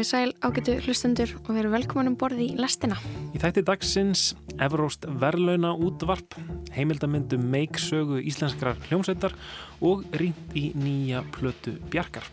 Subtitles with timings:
[0.00, 2.96] Komið sæl ágætu hlustendur og veru velkominum borði í lestina.
[3.36, 4.22] Í þætti dagsins
[4.56, 6.38] Evróst verlauna útvarp,
[6.72, 9.36] heimildamindum meiksögu íslenskrar hljómsveitar
[9.84, 12.24] og rýnt í nýja plötu bjarkar.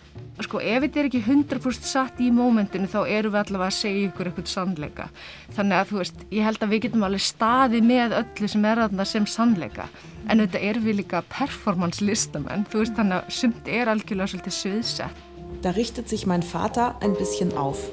[0.48, 4.08] Sko ef þetta er ekki 100% satt í mómentinu þá eru við allavega að segja
[4.14, 5.12] ykkur eitthvað sannleika.
[5.60, 8.86] Þannig að þú veist, ég held að við getum alveg staðið með öllu sem er
[8.88, 9.92] aðna sem sannleika.
[10.32, 14.62] En þetta er við líka performance listamenn, þú veist þannig að sumt er algjörlega svolítið
[14.64, 15.27] sviðsett.
[15.62, 17.90] Da richtet sich mein Vater ein bisschen auf.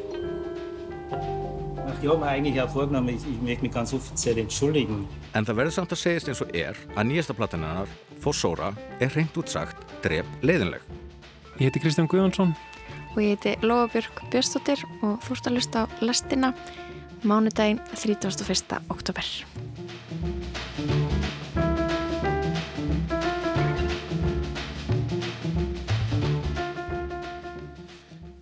[2.02, 5.06] Ich habe mir eigentlich auch vorgenommen, ich, ich möchte mich ganz offiziell entschuldigen.
[5.32, 7.88] En það verður samt að segjast eins og er að nýjasta platan hennar,
[8.20, 10.84] Fossóra, er reynd útsagt drep leiðinleg.
[11.56, 12.52] Ég heiti Kristján Guðjónsson.
[13.14, 16.52] Og ég heiti Lóabjörg Björnstóttir og þú ert að lusta á lestina
[17.24, 18.82] mánudaginn 31.
[18.92, 19.24] oktober.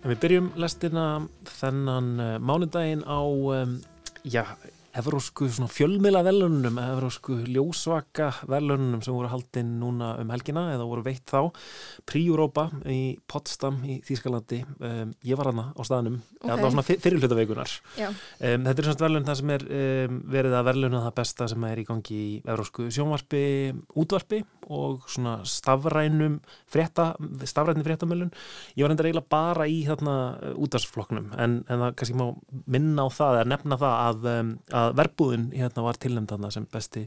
[0.03, 1.07] Við byrjum lestina
[1.47, 3.77] þennan uh, mánudaginn á, um,
[4.27, 4.43] já,
[4.93, 11.25] evrósku fjölmila velunum, evrósku ljósvaka velunum sem voru haldinn núna um helgina eða voru veitt
[11.29, 11.49] þá
[12.09, 14.61] Príurópa í Potsdam í Þýskalandi.
[14.79, 16.51] Um, ég var hana á staðnum okay.
[16.51, 20.57] það var svona fyrirluta veikunar um, þetta er svona velun það sem er um, verið
[20.59, 23.43] að veluna það besta sem er í gangi í evrósku sjónvarpi,
[23.99, 26.37] útvarpi og svona stafrænum
[26.71, 27.09] frétta,
[27.49, 28.31] stafrænum fréttamölun
[28.77, 30.15] ég var hendur eiginlega bara í þarna
[30.53, 32.25] útvarsflokknum en, en það kannski má
[32.77, 36.67] minna á það eða nefna það að, um, að að verbúðin hérna var tilnæmdana sem
[36.71, 37.05] besti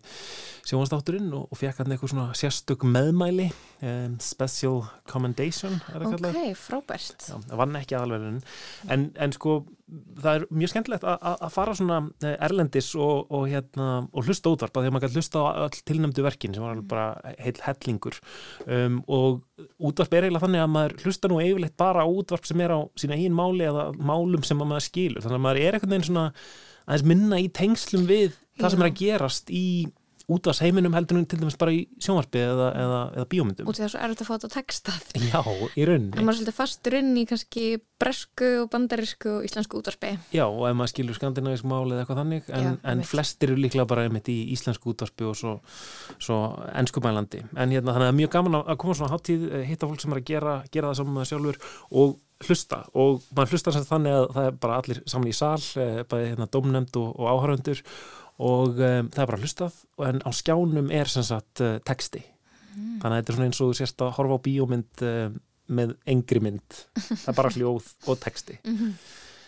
[0.66, 3.48] sjónastátturinn og, og fekk hann eitthvað svona sérstök meðmæli
[3.82, 7.30] um, special commendation Ok, frábært.
[7.30, 8.42] Það vann ekki aðalverðin
[8.92, 13.88] en, en sko það er mjög skemmtilegt að fara svona eh, erlendis og, og, hérna,
[14.10, 17.60] og hlusta útvarpa þegar maður kann hlusta á all tilnæmdu verkin sem var bara heil
[17.62, 18.18] hellingur.
[18.66, 19.44] Um, og
[19.78, 22.80] útvarp er eiginlega þannig að maður hlusta nú eiginlegt bara á útvarp sem er á
[22.98, 25.22] sína einn máli eða málum sem maður skilur.
[25.22, 26.26] Þannig að maður er eitthvað einn svona
[26.86, 29.66] aðeins minna í tengslum við það sem er að gerast í
[30.26, 33.68] útast heiminum heldur til dæmis bara í sjónvarpi eða, eða, eða bíómyndum.
[33.70, 35.04] Og þess að er þetta að fá þetta textað.
[35.22, 35.40] Já,
[35.78, 36.16] í rauninni.
[36.16, 37.66] En maður er svolítið fastur inn í kannski
[38.02, 40.10] bresku og bandarísku og íslensku útvarpi.
[40.34, 43.62] Já, og ef maður skilur skandinavísk máli eða eitthvað þannig, en, Já, en flestir eru
[43.62, 45.56] líklega bara einmitt í íslensku útvarpi og svo,
[46.18, 46.42] svo
[46.74, 47.44] ennskumælandi.
[47.54, 50.02] En hérna þannig að það er mjög gaman að koma svona háttíð, eh, hitta fólk
[50.02, 51.62] sem er að gera, gera það saman með sjálfur
[52.02, 55.60] og hlusta og maður hlusta sem þannig að það er bara allir saman í sal,
[55.80, 57.82] eh, bæði hérna domnemnd og, og áhöröndur
[58.36, 59.76] og um, það er bara hlustað
[60.10, 62.98] en á skjánum er sem sagt uh, texti mm.
[63.00, 66.42] þannig að þetta er svona eins og sérst að horfa á bíómynd uh, með engri
[66.44, 68.92] mynd það er bara hljóð og texti mm -hmm.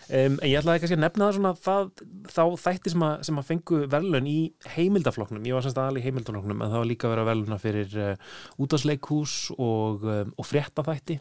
[0.09, 1.89] Um, en ég ætlaði kannski að nefna það svona það,
[2.33, 4.37] þá þætti sem að, sem að fengu velun í
[4.73, 7.93] heimildafloknum, ég var semst aðal í heimildafloknum en það var líka að vera veluna fyrir
[7.93, 8.31] uh,
[8.65, 11.19] útvarsleikús og, um, og fréttaþætti,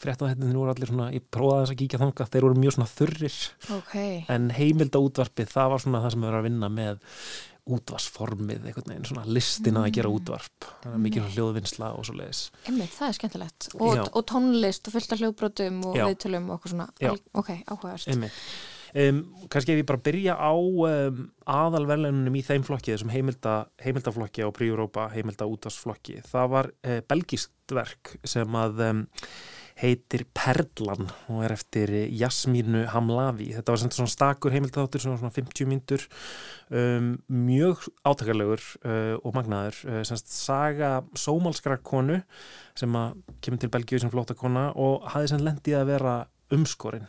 [0.00, 3.38] fréttaþættin voru allir svona, ég prófaði þess að kíkja þanga þeir voru mjög svona þurrir
[3.76, 4.16] okay.
[4.32, 7.14] en heimildaútvarpið, það var svona það sem við verðum að vinna með
[7.68, 10.18] útvarsformið, einhvern veginn, svona listina að gera mm.
[10.18, 12.42] útvarp, það er mikið hljóðvinnsla og svo leiðis.
[12.70, 13.70] Emið, það er skemmtilegt.
[13.78, 18.10] Og, og tónlist og fullt af hljóðbrotum og viðtölum og okkur svona, Al, ok, áhugast
[18.10, 18.40] Emið,
[19.04, 19.22] um,
[19.52, 21.22] kannski ef ég bara byrja á um,
[21.60, 27.74] aðalverleinunum í þeim flokki, þessum heimilda, heimildaflokki á Príurópa, heimilda útvarsflokki það var uh, belgískt
[27.76, 29.06] verk sem að um,
[29.80, 33.50] heitir Perlan og er eftir Jasmínu Hamlavi.
[33.56, 36.04] Þetta var svona stakur heimildátur, svona 50 myndur,
[36.68, 39.80] um, mjög átakarlegur uh, og magnaður.
[39.86, 42.20] Uh, semst saga sómalskrar konu
[42.78, 43.00] sem
[43.40, 46.18] kemur til Belgíu sem flóta kona og hafði sem lendið að vera
[46.54, 47.08] umskorinn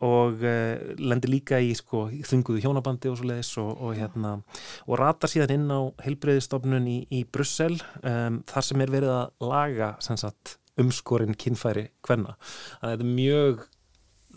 [0.00, 4.38] og uh, lendir líka í sko, þunguðu hjónabandi og svo leiðis og, og, hérna,
[4.86, 9.50] og ratar síðan inn á heilbreyðistofnun í, í Brussel um, þar sem er verið að
[9.50, 12.36] laga sagt, umskorinn kynfæri hvenna.
[12.80, 13.68] Þannig að þetta er mjög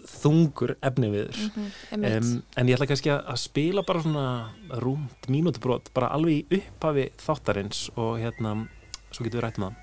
[0.09, 4.51] þungur efni viður mm -hmm, um, en ég ætla kannski að spila bara svona
[4.83, 8.68] rúmt mínútibrót bara alveg í upphafi þáttarins og hérna,
[9.12, 9.75] svo getur við rætt um það.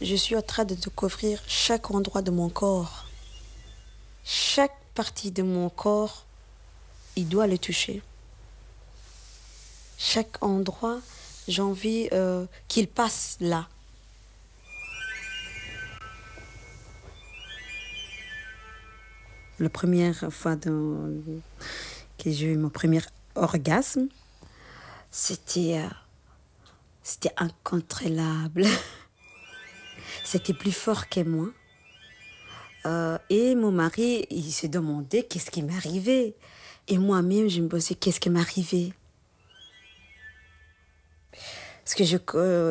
[0.00, 3.06] Je suis en train de découvrir chaque endroit de mon corps.
[4.24, 6.26] Chaque partie de mon corps
[7.16, 8.02] il doit le toucher.
[9.98, 11.00] Chaque endroit
[11.48, 13.68] j'ai envie euh, qu'il passe là
[19.58, 23.00] la première fois que j'ai eu mon premier
[23.34, 24.08] orgasme,
[25.10, 28.66] c'était euh, incontrôlable.
[30.24, 31.48] c'était plus fort que moi.
[32.84, 36.34] Euh, et mon mari, il se demandait qu'est-ce qui m'arrivait.
[36.88, 38.92] Et moi-même, je me posais qu'est-ce qui m'arrivait?
[41.84, 42.16] Parce que je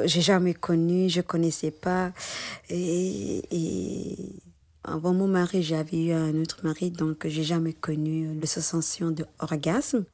[0.04, 2.12] n'ai jamais connu, je ne connaissais pas.
[2.70, 3.42] Et
[4.88, 10.06] Avant mon mari, j'avais eu un autre mari, donc j'ai jamais connu le sensation d'orgasme.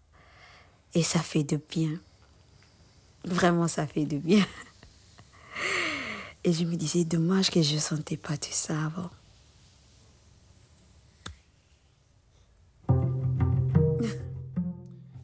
[0.93, 1.99] Et ça fait de bien.
[3.25, 4.45] Vraiment, ça fait de bien.
[6.45, 9.11] Et je me disais, dommage que je ne sentais pas tout ça avant.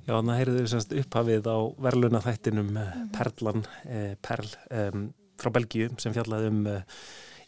[0.08, 2.70] Já, þannig að heyrðu þau upphafið á verðluna þættinum
[3.12, 5.02] Perlan, eh, Perl um,
[5.36, 6.78] frá Belgíu sem fjallaði um uh,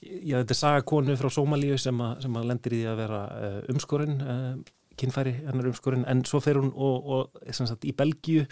[0.01, 3.21] já, þetta er sagakonu frá Sómalíu sem, a, sem að lendir í því að vera
[3.29, 4.51] uh, umskorinn uh,
[4.99, 8.43] kynfæri hennar umskorinn en svo fer hún og, og sagt, í Belgíu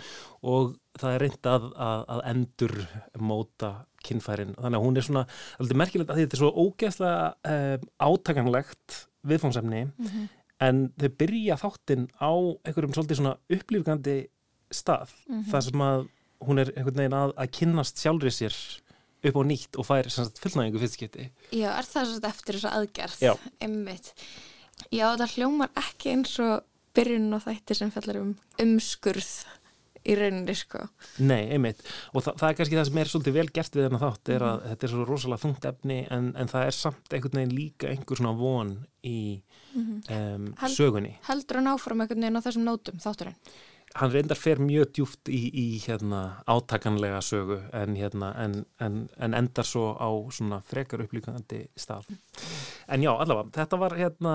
[0.47, 2.75] og það er reynd að, að, að endur
[3.19, 3.73] móta
[4.07, 4.55] kynfærin.
[4.55, 5.25] Þannig að hún er svona,
[5.59, 10.29] alveg merkilegt að þetta er svo ógeðslega átakanlegt viðfóngsefni mm -hmm
[10.63, 12.31] en þau byrja þáttinn á
[12.65, 14.17] einhverjum svolítið svona upplýfgandi
[14.73, 15.49] stað mm -hmm.
[15.51, 16.07] þar sem að
[16.47, 18.55] hún er einhvern veginn að, að kynnast sjálfrið sér
[19.23, 23.19] upp á nýtt og fær fullnægingu fyrstskipti Já, er það svona eftir þessa aðgerð?
[23.23, 23.33] Já,
[23.63, 24.13] einmitt.
[24.93, 26.65] Já, það hljómar ekki eins og
[26.97, 29.31] byrjun og þætti sem fellar um umskurð
[30.07, 30.83] í rauninni sko.
[31.27, 31.81] Nei, einmitt.
[32.15, 34.45] Og þa það er kannski það sem er svolítið vel gert við þennan þátt er
[34.47, 37.55] að mm þetta er svo rosalega þungt efni en, en það er samt einhvern veginn
[37.57, 38.73] líka einhver svona von
[39.03, 39.17] í
[39.73, 40.35] mm -hmm.
[40.35, 41.13] um, Held, sögunni.
[41.27, 43.37] Heldur hann áfram einhvern veginn á þessum nótum þátturinn?
[43.95, 48.65] Hann reyndar fer mjög djúft í, í hérna, átakanlega sögu en, hérna, en,
[49.17, 50.11] en endar svo á
[50.67, 52.11] frekar upplýkandi stað
[52.87, 54.33] En já, allavega, þetta var, hérna,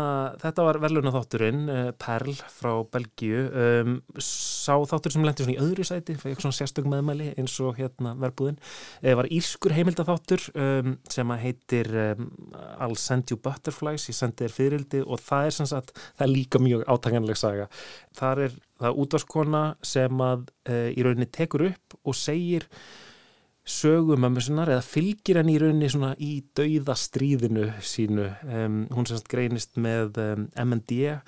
[0.66, 6.18] var verðluna þátturinn, uh, Perl frá Belgíu, um, sá þáttur sem lendi í öðru sæti,
[6.20, 11.88] fyrir svona sérstök meðmæli eins og hérna verðbúðin, uh, var írskur heimildatháttur um, sem heitir
[12.10, 12.28] um,
[12.76, 16.60] I'll Send You Butterflies, ég sendi þér fyririldi og það er sagt, það er líka
[16.60, 17.70] mjög átanganleg saga.
[18.20, 22.68] Það er það útvarskona sem að uh, í rauninni tekur upp og segir
[23.62, 28.26] sögumömmusinnar eða fylgir henni í rauninni svona í dauðastríðinu sínu.
[28.42, 31.20] Um, hún semst greinist með um, MND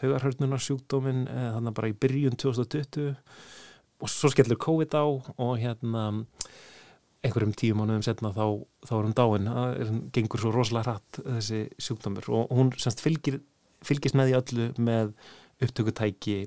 [0.00, 3.12] taugarhörnunarsjúkdómin uh, þannig bara í byrjun 2020
[4.02, 6.06] og svo skellur COVID á og hérna
[7.22, 8.46] einhverjum tíu mánuðum setna þá,
[8.88, 12.26] þá er hún dáin, það gengur svo rosalega hratt þessi sjúkdómur.
[12.34, 13.38] Og hún semst fylgir,
[13.86, 15.12] fylgist með því öllu með
[15.62, 16.38] upptökutæki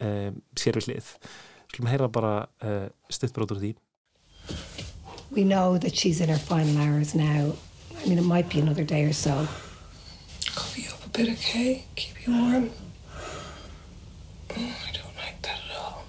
[0.00, 1.10] um, sér við hlið
[1.70, 3.74] Skulum heyra bara uh, stuttbrótur því
[5.30, 7.54] We know that she's in her final hours now.
[8.00, 9.48] I mean, it might be another day or so.
[10.54, 11.84] Cover you up a bit, okay?
[11.96, 12.70] Keep you warm.
[14.56, 16.04] Oh, I don't like that at all.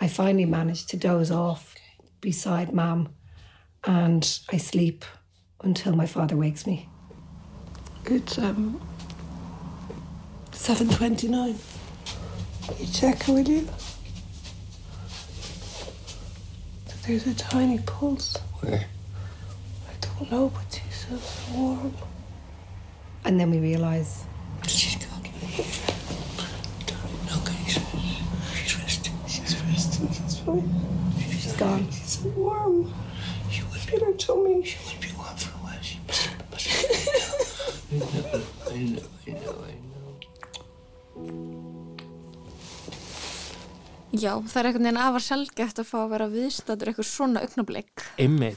[0.00, 1.74] I finally managed to doze off
[2.20, 3.08] beside Mum,
[3.82, 5.04] and I sleep
[5.64, 6.88] until my father wakes me.
[8.04, 8.80] It's um
[10.62, 11.58] seven twenty nine.
[12.78, 13.66] You check, will you?
[17.04, 18.36] There's a tiny pulse.
[18.60, 18.84] Where?
[19.88, 21.18] I don't know, but she's so
[21.52, 21.92] warm.
[23.24, 24.24] And then we realise.
[24.68, 25.26] She's gone.
[27.38, 29.14] Okay, she's resting.
[29.26, 30.72] She's resting, that's fine.
[31.18, 31.90] She's, she's gone.
[31.90, 32.94] She's so warm.
[33.50, 33.98] She would be.
[34.04, 34.64] her tummy.
[34.64, 35.82] She would be warm for a while.
[35.82, 36.68] She must, must
[37.92, 38.04] I know,
[38.70, 39.71] I know, I know, I know.
[44.12, 48.02] Já, það er einhvern veginn afar sjálfgeft að fá að vera viðstatur eitthvað svona augnablík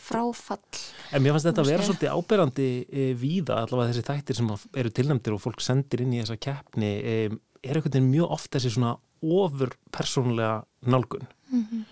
[0.04, 0.82] fráfall.
[1.16, 4.92] En mér fannst þetta að vera svolítið áberandi e, víða allavega þessi þættir sem eru
[5.00, 7.16] tilnæmdir og fólk sendir inn í þessa keppni e,
[7.64, 10.58] er einhvern veginn mjög ofta þessi svona ofur persónlega
[10.92, 11.24] nálgun.
[11.48, 11.86] Mm -hmm.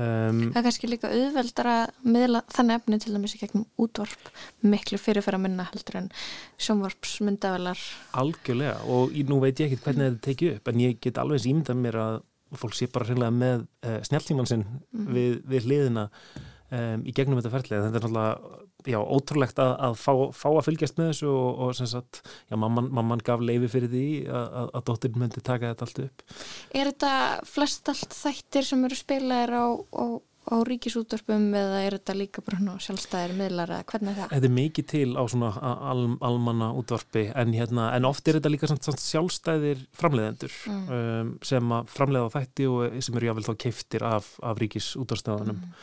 [0.00, 4.32] um, það er kannski líka auðveldar að miðla þann efni til dæmis í gegnum útvarp
[4.62, 6.10] miklu fyrirfæra minna heldur en
[6.56, 7.78] sjónvarpsmyndavelar.
[8.16, 11.76] Algjörlega og nú veit ég ekki hvernig þetta tekið upp en ég get alveg ímyndað
[11.84, 12.20] mér að
[12.58, 15.12] fólk sé bara hreinlega með uh, snjáltíman sinn mm.
[15.14, 16.08] við, við hliðina
[16.70, 17.86] um, í gegnum þetta ferðlega.
[17.86, 21.74] Þetta er náttúrulega já, ótrúlegt að, að fá, fá að fylgjast með þessu og, og
[21.76, 25.88] sem sagt, já, mamman, mamman gaf leiði fyrir því að, að, dóttirinn myndi taka þetta
[25.88, 26.24] allt upp.
[26.72, 27.12] Er þetta
[27.50, 30.04] flest allt þættir sem eru spilaðir á, á
[30.48, 34.32] á ríkisútvarpum eða er þetta líka bara sjálfstæðir miðlar eða hvernig er það?
[34.34, 35.50] Þetta er mikið til á svona
[35.92, 40.86] al, almanna útvarpi en, hérna, en oft er þetta líka svona, svona sjálfstæðir framleiðendur mm.
[40.96, 45.76] um, sem framleiða þætti og sem eru jáfnvel þá keiftir af, af ríkisútvarpstöðunum mm.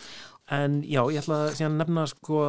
[0.56, 2.42] En já, ég ætla að nefna sko,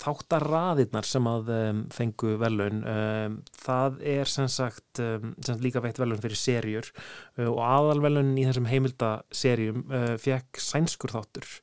[0.00, 2.80] þáttarraðirnar sem að um, fengu velun.
[2.88, 7.60] Um, það er sem sagt, um, sem sagt líka veitt velun fyrir serjur uh, og
[7.66, 11.56] aðalvelun í þessum heimildaserjum uh, fekk sænskur þáttur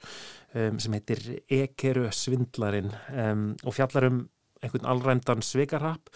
[0.55, 1.19] sem heitir
[1.51, 2.93] Ekeru svindlarinn
[3.67, 4.21] og fjallar um
[4.63, 6.07] einhvern allræmdan svikarrapp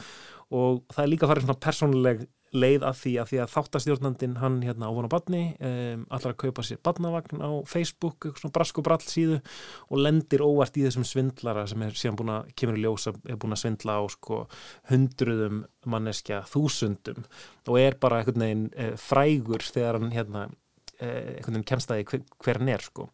[0.56, 2.22] og það er líka farið svona persónuleg
[2.56, 6.40] leið að því að því að þáttastjórnandin hann hérna á vona badni um, allar að
[6.44, 9.40] kaupa sér badnavagn á Facebook svona brask og brall síðu
[9.90, 13.38] og lendir óvart í þessum svindlara sem er síðan búin að kemur í ljósa, er
[13.42, 14.42] búin að svindla á sko
[14.90, 17.22] hundruðum manneskja þúsundum
[17.70, 20.48] og er bara einhvern veginn e, frægur þegar hann hérna
[20.98, 23.10] e, einhvern veginn kemst að hver, hver hann er sko.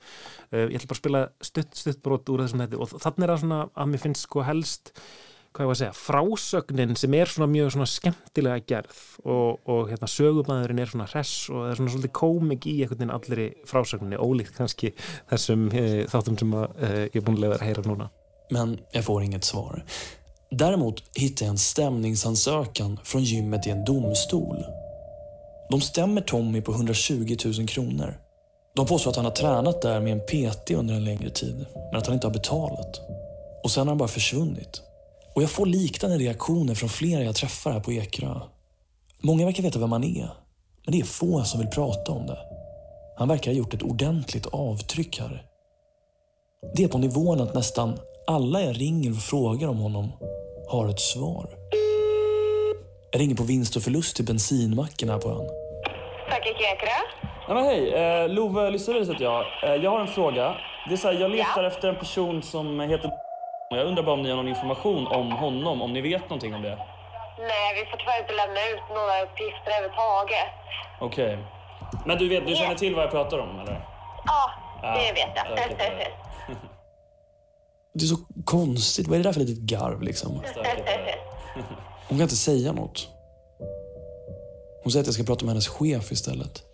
[0.49, 3.33] E, ég ætla bara að spila stutt, stutt brot úr þessum þetta og þannig er
[3.33, 4.95] það svona að mér finnst sko helst
[5.55, 9.87] hvað ég var að segja, frásögnin sem er svona mjög svona skemmtilega gerð og, og
[9.91, 13.47] hérna sögumæðurinn er svona hress og það er svona svolítið komik í einhvern veginn allri
[13.69, 14.91] frásögninni, ólíkt kannski
[15.31, 18.09] þessum eh, þáttum sem að, eh, ég er búin að heyra núna.
[18.53, 19.83] Men jag får inget svar.
[20.51, 24.65] Däremot hittar jag en stämningsansökan från gymmet i en domstol.
[25.69, 28.17] De stämmer Tommy på 120 000 kronor.
[28.75, 31.95] De påstår att han har tränat där med en PT under en längre tid, men
[31.95, 33.01] att han inte har betalat.
[33.63, 34.81] Och sen har han bara försvunnit.
[35.35, 38.39] Och jag får liknande reaktioner från flera jag träffar här på Ekerö.
[39.21, 40.29] Många verkar veta vem han är,
[40.85, 42.37] men det är få som vill prata om det.
[43.17, 45.45] Han verkar ha gjort ett ordentligt avtryck här.
[46.75, 50.11] Det är på nivån att nästan alla jag ringer och frågar om honom
[50.67, 51.49] har ett svar.
[53.11, 55.47] Jag ringer på vinst och förlust till bensinmacken här på ön.
[56.29, 56.89] Tack, Ekerö.
[57.47, 59.45] Nej, men hej, eh, Love Lysaris heter jag.
[59.63, 60.55] Eh, jag har en fråga.
[60.87, 61.67] Det är så här, jag letar ja.
[61.67, 63.24] efter en person som heter
[63.69, 66.61] jag undrar bara om ni har någon information om honom, om ni vet någonting om
[66.61, 66.77] det?
[67.39, 70.49] Nej, vi får tyvärr inte lämna ut några uppgifter överhuvudtaget.
[70.99, 71.33] Okej.
[71.33, 72.05] Okay.
[72.05, 73.85] Men du, vet, du känner till vad jag pratar om, eller?
[74.25, 75.53] Ja, det vet jag.
[75.53, 75.67] Okay.
[77.93, 79.07] det är så konstigt.
[79.07, 80.41] Vad är det där för litet garv, liksom?
[82.07, 83.09] Hon kan inte säga något.
[84.83, 86.64] Hon säger att jag ska prata med hennes chef istället.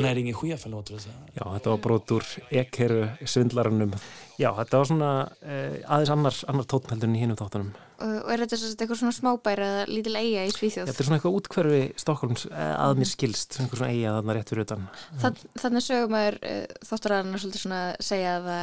[0.00, 1.30] Men er ingen chef det så här?
[1.34, 3.92] Já, þetta var brot úr ekkeru svindlarunum.
[4.40, 5.10] Já, þetta var svona
[5.44, 7.74] eh, aðeins annar, annar tótnheldun í hinnum þáttunum.
[8.00, 10.88] Og er þetta eitthvað svona smábæra eða lítil eiga í Svíþjóð?
[10.88, 14.54] Þetta er svona eitthvað útkverfi Stokkólms eh, að mér skilst, eitthvað svona eiga þarna rétt
[14.54, 14.88] fyrir utan.
[15.20, 18.58] Þann, þannig sögum að eh, þátturæðarna svolítið svona segja að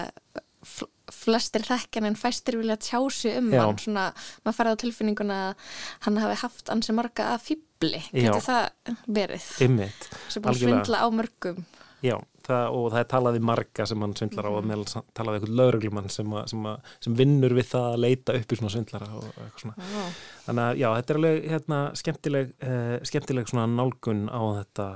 [1.13, 3.61] flestir þekkan en fæstir vilja tjási um Já.
[3.61, 4.09] hann svona,
[4.43, 5.69] maður færði á tilfinninguna að
[6.07, 7.45] hann hafi haft ansi marga að
[7.77, 9.49] fýbli, getur það verið?
[9.65, 10.07] Einmitt.
[10.27, 11.65] sem búin að svindla á mörgum.
[12.05, 12.15] Já,
[12.45, 16.09] það, og það er talaði marga sem hann svindlar á og meðal talaði eitthvað lauruglumann
[16.13, 16.67] sem, sem,
[17.03, 19.87] sem vinnur við það að leita upp í svona svindlara og eitthvað svona.
[19.93, 20.03] Já.
[20.45, 24.87] þannig að já, þetta er alveg hérna, skemmtileg, eh, skemmtileg svona nálgun á þetta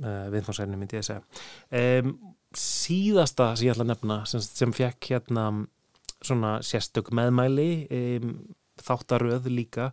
[0.00, 1.42] eh, viðfársæðinu myndi ég segja.
[1.82, 2.14] Um,
[2.56, 5.50] síðasta sem ég ætla að nefna sem, sem fekk hérna
[6.24, 7.68] svona sérstök meðmæli
[8.80, 9.90] þáttaröð líka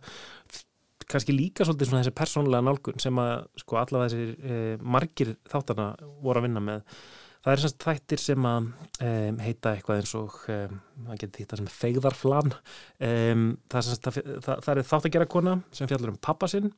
[1.08, 5.88] kannski líka svolítið svona þessi persónlega nálgun sem að sko allavega þessir eh, margir þáttarna
[6.22, 7.00] voru að vinna með.
[7.38, 11.58] Það er semst þættir sem að um, heita eitthvað eins og um, það getur þetta
[11.60, 12.54] sem feigðarflan
[12.98, 16.72] það, semst, það, það, það er þátt að gera kona sem fjallar um pappasinn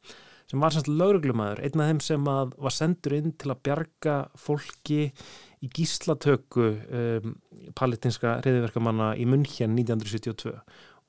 [0.51, 4.17] sem var semst lauruglumæður einn af þeim sem að var sendur inn til að bjarga
[4.39, 5.01] fólki
[5.61, 7.35] í gíslatöku um,
[7.77, 10.55] palitinska reyðverkamanna í München 1972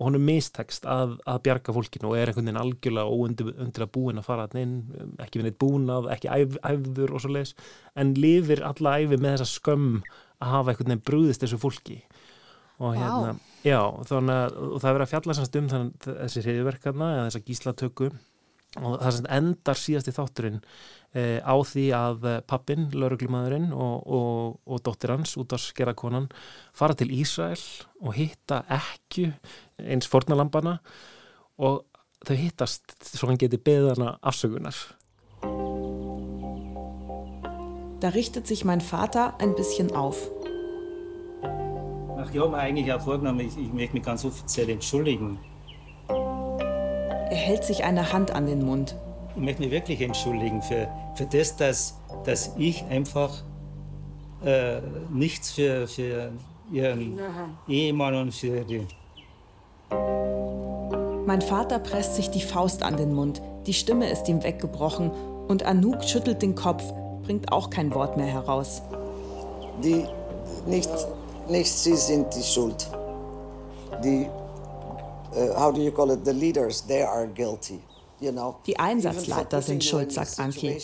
[0.01, 3.85] og hann er mistekst að, að bjarga fólkinu og er einhvern veginn algjörlega óundir undir
[3.85, 4.79] að búin að fara inn,
[5.21, 7.53] ekki vinið búnað, ekki æf, æfður og svo leiðis,
[7.93, 9.91] en lifir alla æfi með þessa skömm
[10.41, 11.99] að hafa einhvern veginn brúðist þessu fólki
[12.81, 13.45] og hérna, wow.
[13.61, 13.79] já,
[14.09, 18.09] þannig að það verður að fjalla semst um þann, þessi reyðverkana eða þessa gíslatöku
[18.79, 20.59] og það sem endar síðast í þátturinn
[21.11, 26.29] e, á því að pappin, lauruglumadurinn og, og, og dóttir hans út á skerakonan
[26.77, 27.59] fara til Ísrael
[27.99, 29.27] og hitta ekki
[29.85, 30.79] eins fornalambana
[31.57, 31.85] og
[32.25, 34.75] þau hittast svo hann geti beðana afsökunar.
[38.01, 40.29] Da richtet sich mein Vater ein bisschen auf.
[42.17, 45.39] Ach, ich habe mir eigentlich auch vorgenommen, ich, ich möchte mich ganz offiziell entschuldigen.
[46.07, 48.95] Er hält sich eine Hand an den Mund.
[49.35, 53.43] Ich möchte mich wirklich entschuldigen für, für das, dass, dass ich einfach
[54.43, 56.31] äh, nichts für, für
[56.71, 57.19] ihren
[57.67, 58.85] Ehemann und für die.
[61.25, 63.41] Mein Vater presst sich die Faust an den Mund.
[63.65, 65.11] Die Stimme ist ihm weggebrochen
[65.47, 66.83] und Anouk schüttelt den Kopf,
[67.23, 68.81] bringt auch kein Wort mehr heraus.
[69.83, 70.05] Die,
[70.65, 70.89] nicht,
[71.47, 72.89] nicht sie sind die Schuld.
[74.03, 74.27] Die
[75.35, 77.79] uh, how do you call it, the leaders, they are guilty.
[78.67, 80.77] Die Einsatzleiter sind schuld, sagt Anki,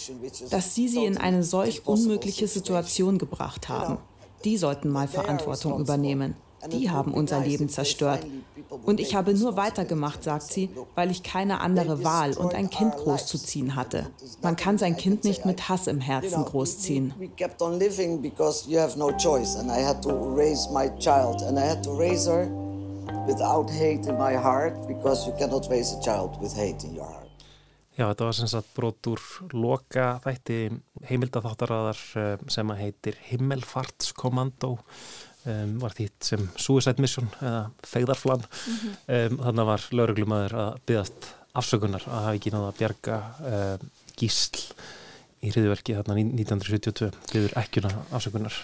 [0.49, 3.99] dass sie sie in eine solch unmögliche Situation gebracht haben.
[4.43, 6.35] Die sollten mal Verantwortung übernehmen.
[6.71, 8.25] Die haben unser Leben zerstört.
[8.83, 12.95] Und ich habe nur weitergemacht, sagt sie, weil ich keine andere Wahl und ein Kind
[12.95, 14.07] großzuziehen hatte.
[14.41, 17.13] Man kann sein Kind nicht mit Hass im Herzen großziehen.
[23.27, 27.05] without hate in my heart because you cannot raise a child with hate in your
[27.05, 27.27] heart.
[27.97, 29.21] Já, þetta var sem sagt brot úr
[29.57, 30.57] loka þætti
[31.09, 34.75] heimildatháttarraðar eh, sem að heitir Himmelfartskommando
[35.47, 38.95] um, var þýtt sem Suicide Mission eða Fegðarflan mm -hmm.
[39.17, 43.19] um, þannig var lauruglumæður að byggast afsökunar að hafa ekki náða að bjarga
[43.51, 44.65] um, gísl
[45.45, 48.55] í hriðverki þarna 1972 byggður ekkuna afsökunar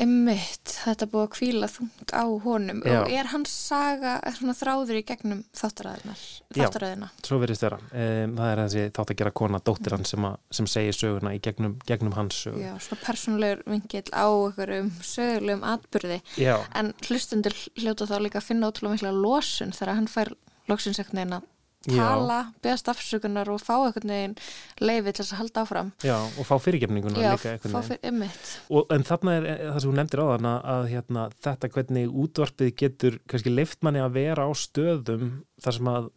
[0.00, 2.94] Emmitt, þetta búið að kvíla þungt á honum Já.
[3.02, 6.22] og er hans saga er svona þráður í gegnum þáttaræðinar
[6.56, 7.08] þáttaræðina?
[7.12, 10.28] Já, svo verðist vera um, það er þessi þátt að gera kona dóttir hann sem,
[10.58, 15.68] sem segir söguna í gegnum, gegnum hans sög Já, svona persónulegur vingil á einhverjum sögulegum
[15.74, 16.54] atbyrði Já.
[16.72, 20.32] en hlustundur hljóta þá líka að finna ótrúlega mikla losun þegar hann fær
[20.72, 21.42] loksinsöknina
[21.86, 24.36] tala, beðast afsökunar og fá einhvern veginn
[24.80, 25.92] leiði til þess að halda áfram.
[26.06, 28.50] Já, og fá fyrirgefninguna Já, líka fá fyrir ymmit
[28.96, 33.20] En þarna er það sem hún nefndir á þann að hérna, þetta hvernig útvarpið getur
[33.30, 35.30] kannski leift manni að vera á stöðum
[35.62, 36.10] þar sem að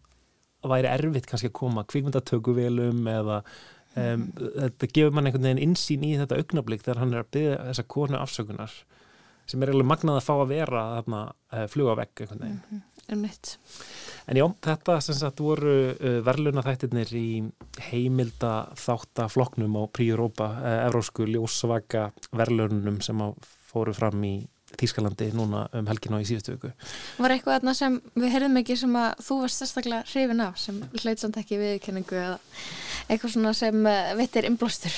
[0.66, 3.40] væri erfitt kannski að koma kvikmyndatökuvelum eða
[3.96, 7.58] um, þetta gefur manni einhvern veginn insýn í þetta augnablík þegar hann er að byggja
[7.70, 8.76] þessa konu afsökunar
[9.46, 12.62] sem er eiginlega magnað að fá að vera þarna uh, fluga vekk einhvern veginn.
[12.62, 12.95] Mm -hmm.
[13.12, 13.56] Einmitt.
[14.26, 17.28] En já, þetta sem sagt voru uh, verðluna þættirnir í
[17.92, 23.22] heimilda þáttafloknum á Príurópa, uh, Evrósku ljósvaka verðlunum sem
[23.70, 24.36] fóru fram í
[24.76, 26.72] Þýskalandi núna um helgin á í síðustu viku.
[27.22, 30.82] Var eitthvað aðna sem við heyrðum ekki sem að þú varst sérstaklega hrifin af sem
[30.98, 32.40] hleit samt ekki viðkenningu eða
[33.06, 34.98] eitthvað svona sem uh, vittir inblástur?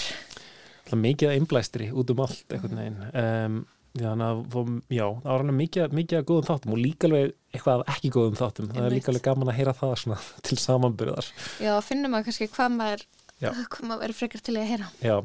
[0.88, 3.02] Mikið inblæstri út um allt einhvern veginn.
[3.12, 3.60] Um,
[3.98, 7.86] Þannig að, já, það var hann mikið, mikið að góðum þáttum og líka alveg eitthvað
[7.94, 8.72] ekki góðum þáttum.
[8.74, 11.30] Það er líka alveg gaman að heyra það svona til samanbyrðar.
[11.64, 13.06] Já, finnum maður kannski hvað maður,
[13.74, 14.92] hvað maður verður frekar til að heyra.
[15.06, 15.16] Já,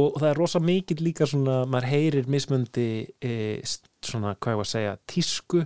[0.00, 2.90] og það er rosa mikið líka svona, maður heyrir mismundi
[3.22, 3.32] e,
[3.64, 5.64] svona, hvað ég var að segja, tísku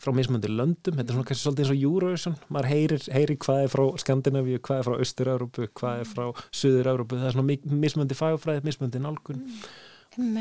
[0.00, 0.96] frá mismundi löndum.
[0.96, 2.36] Þetta er svona kannski svolítið eins og Eurovision.
[2.48, 7.18] Maður heyrir, heyrir hvað er frá Skandinavíu, hvað er frá Östur-Európu, hvað er frá Suður-Európu.
[7.20, 9.42] Það er svona mismundi fagfræð, mismundi nálgun.
[9.44, 10.40] Mm.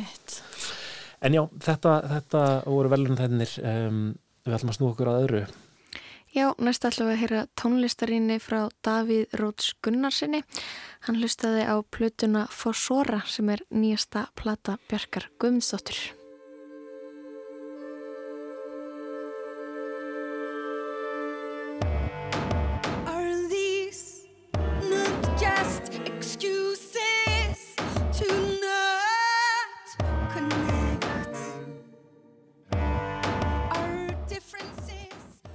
[1.21, 4.03] En já, þetta, þetta voru velun þennir, um,
[4.47, 5.41] við ætlum að snú okkur að öðru.
[6.29, 10.43] Já, næst ætlum við að heyra tónlistarinni frá Davíð Róts Gunnarsinni.
[11.07, 16.18] Hann hlustaði á plötuna Fossora sem er nýjasta plata Bjarkar Guðmundsdóttur.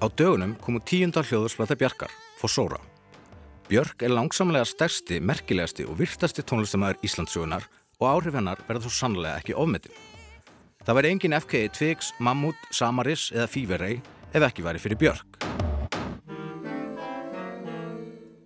[0.04, 2.76] Á dögunum komu tíundar hljóðursplata Bjarkar, Fossóra.
[3.70, 7.64] Björk er langsamlega stærsti, merkilegasti og virtasti tónlistamæður Íslandsögunar
[8.02, 9.96] og áhrif hennar verða þó sannlega ekki ofmetið.
[10.84, 13.96] Það væri engin FKI Tvigs, Mammut, Samaris eða Fíverei
[14.34, 15.40] ef ekki væri fyrir Björk.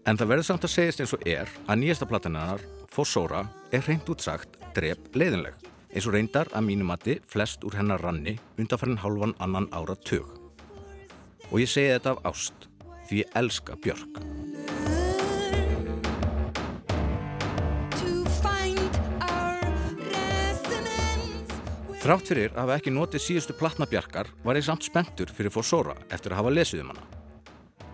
[0.07, 4.07] En það verður samt að segjast eins og er að nýjasta platinannar, Fossóra, er reynd
[4.07, 5.59] útsagt drep leiðinleg.
[5.91, 10.38] Eins og reyndar að mínumatti flest úr hennar ranni undanferðin hálfan annan ára tög
[11.51, 12.69] og ég segi þetta af ást
[13.09, 14.21] því ég elska Björk.
[21.99, 25.97] Þrátt fyrir að hafa ekki notið síðustu platna Bjarkar var ég samt spenntur fyrir Fossóra
[26.09, 27.03] eftir að hafa lesið um hana.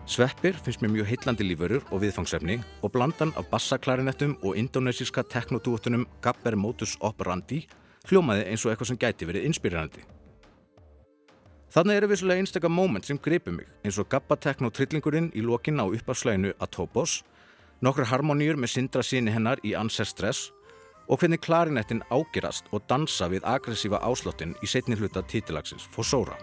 [0.06, 6.04] Sveppir finnst mér mjög heitlandi lífurur og viðfangsefni og blandan af bassaklarinettum og indonesiska teknodúotunum
[6.22, 7.64] Gabber Motus Operandi
[8.10, 10.04] hljómaði eins og eitthvað sem gæti verið inspírandi.
[11.74, 15.90] Þannig eru vissulega einstakar móment sem gripið mig eins og gabbatekno trillingurinn í lokin á
[15.90, 17.24] uppafslæginu Atopos,
[17.82, 20.52] nokkru harmoníur með sindra síni hennar í Ancestresss
[21.08, 26.38] og hvernig klarinettin ágerast og dansa við aggressífa áslottin í setni hluta títilagsins Fossóra.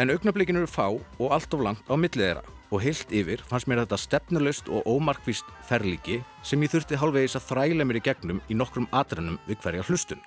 [0.00, 3.68] En augnablikin eru fá og allt of langt á millið þeirra og heilt yfir fannst
[3.68, 8.40] mér þetta stefnulöst og ómarkvist ferlíki sem ég þurfti hálfvegis að þræla mér í gegnum
[8.48, 10.22] í nokkrum atrennum við hverja hlustun.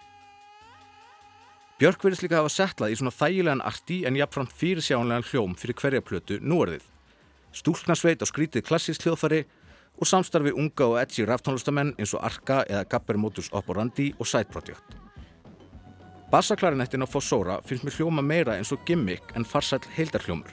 [1.82, 6.06] Björk verðist líka hafa settlað í svona þægilegan arti en jafnframt fyrirsjánlegan hljóm fyrir hverja
[6.06, 6.86] plötu núorðið.
[7.58, 9.42] Stúlknarsveit á skrítið klassísk hljóðfari
[9.98, 14.54] og samstarfi unga og edgi ráftónlistamenn eins og Arka eða Gabber Motus Operandi og Side
[14.54, 15.03] Project.
[16.34, 20.50] Bassaklarinettin á Fossóra finnst mér hljóma meira eins og gimmick en farsæl heildarhljómur.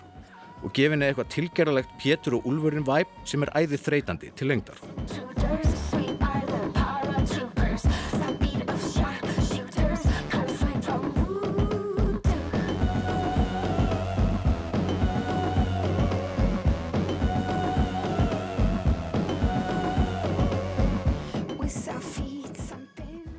[0.61, 4.77] og gefin eða eitthvað tilgerðalegt Pétur og Úlfurinn væp sem er æði þreytandi til lengdar.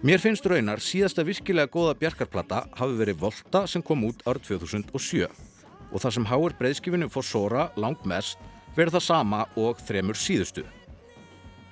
[0.02, 5.28] Mér finnst raunar síðasta virkilega góða bjarkarplata hafi verið Volta sem kom út árið 2007
[5.30, 8.42] og það sem háir breyðskifinu fór Sora langt mest
[8.74, 10.64] verið það sama og þremur síðustu.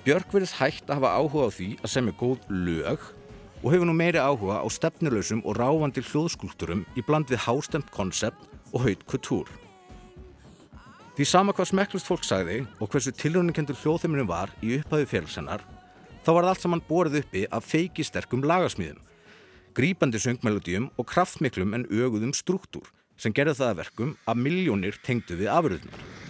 [0.06, 3.08] Björk verið hægt að hafa áhuga á því að semja góð lög
[3.64, 8.46] og hefur nú meiri áhuga á stefnilösum og ráfandi hljóðskulturum í bland við hástemt konsept
[8.70, 9.50] og haut kultúr.
[11.18, 15.66] Því sama hvað smekklust fólk sagði og hversu tilröningendur hljóðþeiminum var í upphæðu félagssennar
[16.24, 19.02] þá var það allt saman borið uppi af feiki sterkum lagasmíðum,
[19.78, 25.40] grípandi söngmelodíum og kraftmiklum en öguðum struktúr sem gerði það að verkum að miljónir tengdu
[25.40, 26.29] við afröðunar.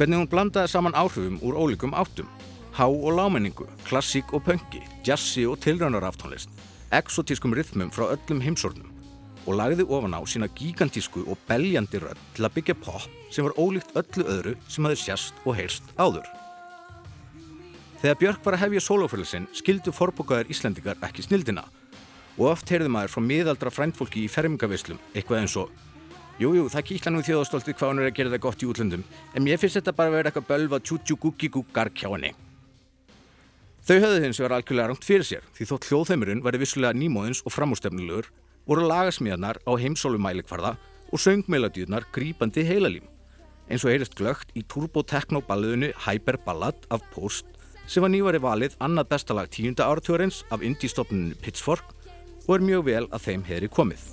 [0.00, 2.28] Hvernig hún blandaði saman áhrifum úr ólíkum áttum,
[2.72, 6.48] há og lámenningu, klassík og pöngi, jazzi og tilránaraftónlist,
[6.88, 8.88] exotískum rytmum frá öllum heimsornum
[9.44, 13.60] og lagði ofan á sína gigantísku og beljandi rödd til að byggja pop sem var
[13.60, 16.24] ólíkt öllu öðru sem hafði sérst og heyrst áður.
[18.00, 21.66] Þegar Björk var að hefja sólófælisinn skildu forbúkaðar Íslandikar ekki snildina
[22.38, 25.68] og oft heyrði maður frá miðaldra frændfólki í fermingavislum eitthvað eins og
[26.40, 29.02] Jújú, jú, það kýtla nú þjóðastoltið hvað hún er að gera það gott í útlöndum,
[29.36, 32.30] en mér finnst þetta bara að vera eitthvað bölva tjútjú-guggi-guggar kjá henni.
[33.84, 37.52] Þau höfðu hins vegar algjörlega rangt fyrir sér, því þótt hljóðheimurinn væri vissulega nýmóðins og
[37.52, 38.30] framústefnilegur,
[38.64, 40.70] voru lagasmíðarnar á heimsólumælikvarða
[41.12, 43.04] og söngmeladýðnar grípandi heilalím,
[43.68, 47.52] eins og heyrist glögt í turboteknoballiðinu Hyper Ballad af Post,
[47.84, 51.92] sem var nývari valið annað bestalag tíunda áratúrins af indie-stofnuninu Pitchfork
[52.46, 54.08] og er mjög vel að þeim hefri komið.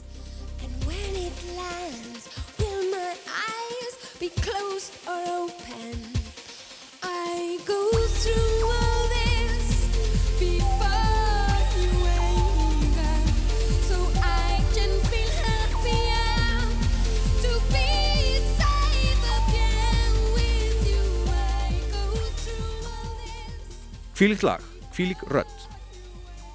[24.18, 24.62] Kvílíkt lag,
[24.94, 25.58] kvílík rödd.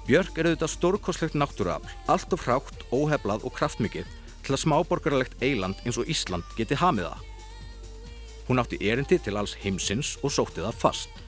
[0.03, 4.09] Björk er auðvitað stórkoslegt náttúruafl, allt of hrátt, óheflað og kraftmikið
[4.43, 7.21] til að smáborgarlegt eiland eins og Ísland geti hamið það.
[8.49, 11.23] Hún átti erindi til alls heimsins og sótti það fast.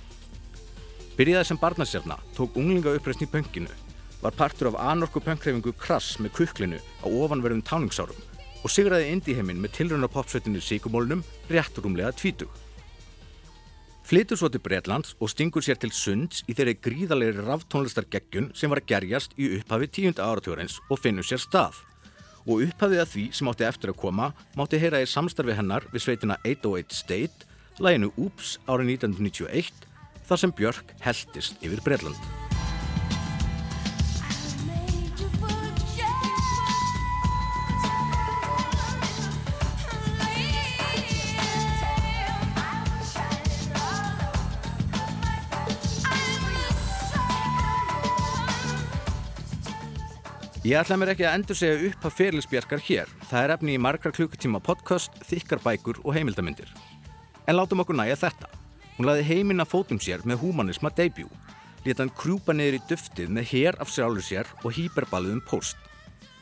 [1.16, 3.72] Byrjaði sem barnasérna, tók unglinga uppreysn í pönginu,
[4.20, 8.20] var partur af anorku pöngkreifingu Krass með kuklinu á ofanverðum táningsárum
[8.60, 12.52] og sigraði indíheimin með tilröna popsveitinu Sigumólnum rétturumlega tvítug.
[14.06, 18.84] Flytur svo til Breitlands og stingur sér til sunds í þeirri gríðalegri ráftónlistargeggjun sem var
[18.84, 21.82] að gerjast í upphafi tíunda áratjóðarins og finnur sér stað.
[22.46, 26.06] Og upphafið að því sem átti eftir að koma mátti heyra í samstarfi hennar við
[26.06, 27.50] sveitina 808 State,
[27.82, 29.86] læginu Oops árið 1991,
[30.30, 32.45] þar sem Björk heldist yfir Breitland.
[50.66, 53.10] Ég ætla mér ekki að endur segja upp að fyrirlisbjarkar hér.
[53.30, 56.72] Það er efni í margar klukkutíma podcast, þykkar bækur og heimildamindir.
[57.46, 58.50] En látum okkur næja þetta.
[58.96, 61.30] Hún laði heiminn að fótum sér með humanisma debut.
[61.86, 65.78] Leta hann krjúpa niður í duftið með hér af sjálfur sér og hýperballuðum post.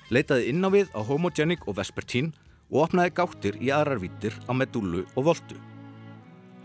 [0.07, 2.31] Leitaði inn á við á Homogenic og Vespertín
[2.71, 5.59] og opnaði gáttir í aðrar vittir á Medullu og Voltu.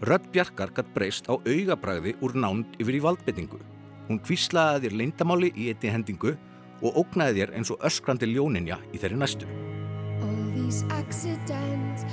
[0.06, 3.58] Rödd Bjarkar gætt breyst á augabræði úr nánd yfir í valdbyttingu.
[4.06, 6.38] Hún kvíslaði þér leindamáli í einni hendingu
[6.82, 9.48] og ógnaði þér eins og öskrandi ljóninja í þeirri næstu.
[10.22, 12.04] All these accidents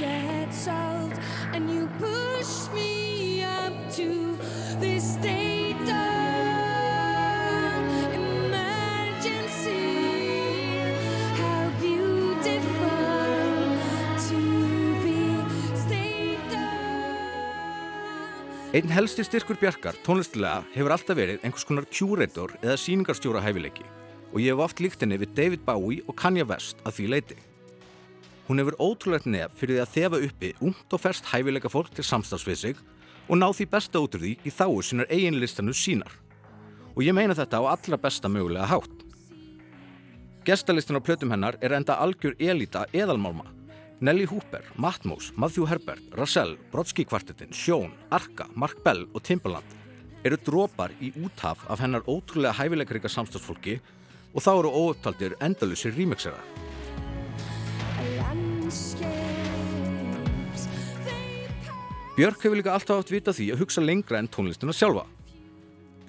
[0.00, 1.18] get solved,
[1.52, 4.32] and you push me up to
[4.80, 5.92] this state of
[8.16, 9.84] emergency.
[11.36, 13.76] How beautiful
[14.28, 14.40] to
[15.04, 15.20] be
[15.76, 23.44] state of Einn helsti styrkur Bjarkar, tónlistilega, hefur alltaf verið einhvers konar kjúreitor eða síningarstjóra
[23.44, 23.84] hæfileiki
[24.30, 27.49] og ég hef oft líkt henni við David Bowie og Kanye West að því leiti.
[28.50, 32.02] Hún hefur ótrúlegt nefn fyrir því að þefa uppi ungt og ferst hæfileika fólk til
[32.02, 32.78] samstagsvið sig
[33.30, 36.10] og ná því besta út úr því í þáu sínar eiginlistanu sínar.
[36.96, 39.04] Og ég meina þetta á allra besta mögulega hátt.
[40.42, 43.46] Gestalistin á plötum hennar er enda algjör elita eðalmálma
[44.00, 49.78] Nelly Hooper, Matmos, Matthew Herbert, Russell, Brodsky kvartetin, Sjón, Arka, Mark Bell og Timbaland
[50.26, 53.78] eru drópar í úthaf af hennar ótrúlega hæfileikaríka samstagsfólki
[54.34, 56.42] og þá eru óöptaldir endalusir remixera.
[62.16, 65.06] Björk hefur líka alltaf átt vita því að hugsa lengra en tónlistina sjálfa.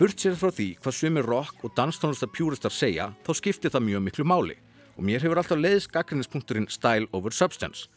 [0.01, 4.03] Burt sér frá því hvað svömi rock og danstónlistar pjúristar segja þá skiptir það mjög
[4.07, 4.57] miklu máli
[4.97, 7.87] og mér hefur alltaf leiðist gaggrinnispunkturinn style over substance.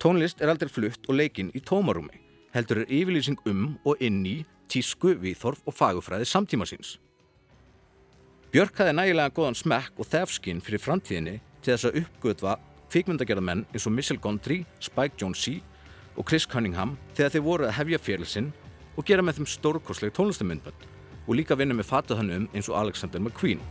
[0.00, 2.18] Tónlist er aldrei flutt og leikinn í tómarúmi,
[2.54, 4.36] heldur er yfirlýsing um og inn í
[4.72, 6.96] tísku, viðþorf og fagufræði samtíma síns.
[8.52, 12.56] Björk hafi nægilega góðan smekk og þefskinn fyrir framtíðinni til þess að uppgötva
[12.92, 15.58] kvikmyndagerðamenn eins og Michelle Gondry, Spike Jonze
[16.16, 18.50] og Chris Cunningham þegar þeir voru að hefja fjölusinn
[18.96, 20.88] og gera með þeim stórkosleg tónlistamindbönd
[21.22, 23.62] og líka vinna með fatuðhannum eins og Alexander McQueen.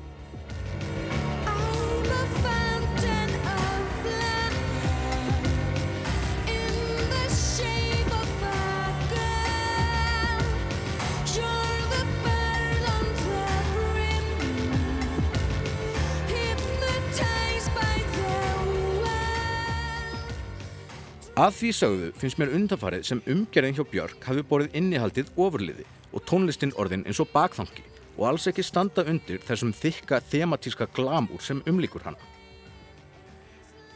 [21.42, 26.22] Að því sögðu finnst mér undanfarið sem umgerðin hjá Björk hafi borðið innihaldið ofurliði og
[26.30, 27.82] tónlistinn orðin eins og bakþangi
[28.20, 32.20] og alls ekki standa undir þessum þykka thematíska glamúr sem umlíkur hana.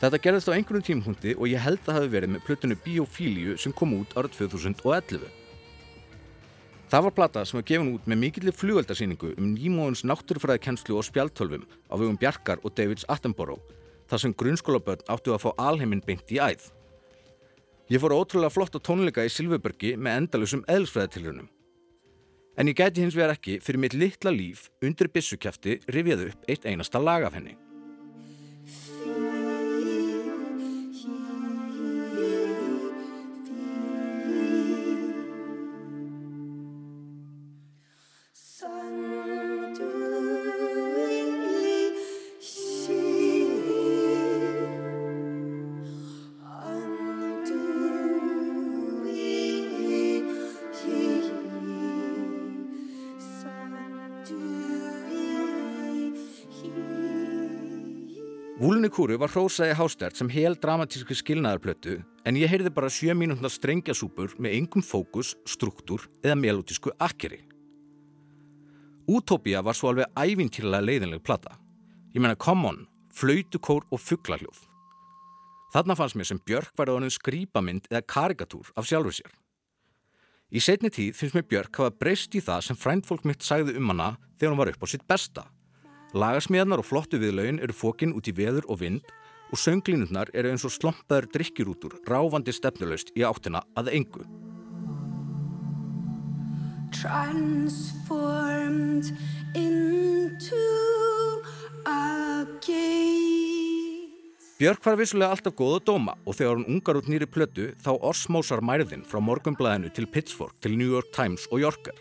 [0.01, 3.75] Þetta gerðist á einhvern tímhundi og ég held að hafi verið með plötunu Biofíliu sem
[3.77, 5.27] kom út árið 2011.
[6.89, 11.69] Það var plata sem var gefin út með mikillir flugöldarsýningu um nýmóðins náttúrufræðikennslu og spjaltölvum
[11.89, 13.62] á vegum Bjarkar og Davids Attenborough
[14.10, 16.71] þar sem grunnskólabörn áttu að fá alheiminn beint í æð.
[17.86, 21.52] Ég fór ótrúlega flott á tónleika í Silfurbergi með endalusum eðlsfræðatilrunum.
[22.58, 26.65] En ég gæti hins vegar ekki fyrir mitt litla líf undir bissukjæfti rifjaðu upp eitt
[26.65, 27.54] einasta lag af henni.
[58.86, 61.95] Vúlunikúru var hrósaði hástert sem hel dramatíski skilnaðarplötu
[62.30, 67.39] en ég heyrði bara sjö mínúndar strengjasúpur með engum fókus, struktúr eða melodísku akkeri.
[69.10, 71.56] Utopia var svo alveg ævintýrlega leiðinleg plata.
[72.13, 72.78] Ég menna come on,
[73.10, 74.62] flautukór og fugglarljóð.
[75.74, 79.34] Þarna fannst mér sem Björk var honum skrýpamind eða karikatúr af sjálfur sér.
[80.54, 83.95] Í setni tíð finnst mér Björk hafa breyst í það sem frændfólk mitt sagði um
[83.95, 85.50] hana þegar hún var upp á sitt besta.
[86.15, 89.10] Lagasmíðarnar og flottu viðlaugin eru fókin út í veður og vind
[89.51, 94.23] og sönglínurnar eru eins og slompaður drikkjurútur ráfandi stefnulegst í áttina að engu.
[104.56, 107.91] Björk var vissulega alltaf góð að dóma og þegar hún ungar út nýri plötu þá
[107.99, 111.97] orsmósar mærðin frá morgumblæðinu til Pitchfork til New York Times og Yorker.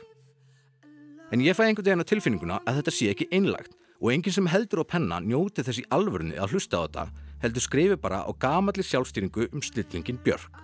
[1.34, 3.74] En ég fæ einhvern veginn á tilfinninguna að þetta sé ekki einlagt
[4.04, 7.04] og enginn sem heldur á penna njóti þessi alvörunni að hlusta á þetta
[7.40, 10.60] heldur skrifi bara á gamalli sjálfstýringu um slillingin Björk.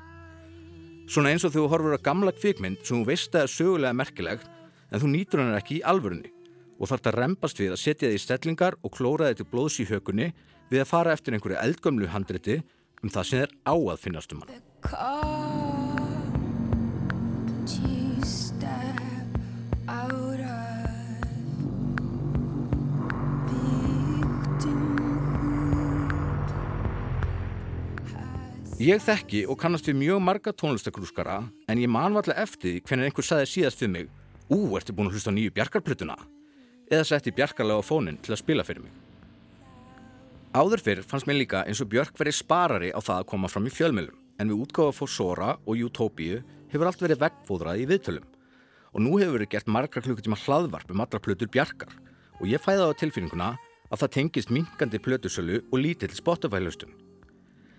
[1.08, 4.44] Svona eins og þú horfur á gamla kvikmynd sem þú veist að er sögulega merkilegt
[4.92, 6.28] en þú nýtur hennar ekki í alvörunni
[6.76, 9.80] og þarf þetta rempast við að setja þið í stellingar og klóra þið til blóðs
[9.80, 10.28] í hökunni
[10.68, 12.60] við að fara eftir einhverju eldgömlu handriti
[13.00, 15.49] um það sem er á að finnast um hann.
[28.80, 31.34] Ég þekki og kannast við mjög marga tónlistakrúskara
[31.68, 34.06] en ég man varlega eftir hvernig einhver saði síðast við mig
[34.48, 36.14] Ú, ertu búin að hlusta nýju bjarkarplutuna?
[36.88, 38.94] Eða setti bjarkarlega á fónin til að spila fyrir mig.
[40.56, 43.68] Áður fyrr fannst mér líka eins og Björk verið sparari á það að koma fram
[43.68, 46.40] í fjölmjölum en við útgáfa fór Sora og Utopíu
[46.72, 48.32] hefur allt verið vekkfóðrað í viðtölum
[48.96, 51.92] og nú hefur verið gert margra klukkutíma hlaðvarp um allra plötur Bjarkar
[52.40, 53.52] og ég fæði á tilfinninguna
[53.92, 57.09] að það tengist minkandi plötusölu og lítill Spotify-laustun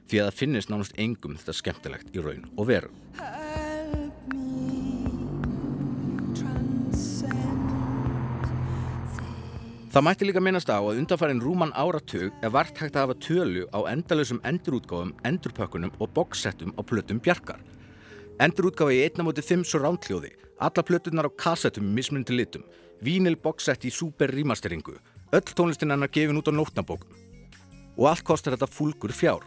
[0.09, 2.91] því að það finnist nánast engum þetta skemmtilegt í raun og veru.
[9.91, 13.65] Það mætti líka minnast á að undanfærin rúman áratug er vart hægt að hafa tölu
[13.75, 17.59] á endalusum endurútgáfum, endurpökkunum og bokssettum á plötum bjarkar.
[18.39, 20.31] Endurútgáfi í einna móti fimm svo ránkljóði,
[20.63, 22.63] alla plötunar á kassettum í mismunandi litum,
[23.03, 24.95] vínil boksett í super rímasteringu,
[25.35, 27.11] öll tónlistinn hann er gefin út á nótnabókum.
[27.99, 29.43] Og allt kostar þetta fúlgur fjár.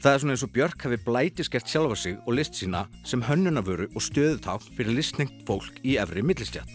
[0.00, 3.90] Það er svona eins og Björk hefði blætiskert sjálfa sig og list sína sem hönnunavöru
[3.92, 6.72] og stöðuták fyrir listningt fólk í efri millistjætt.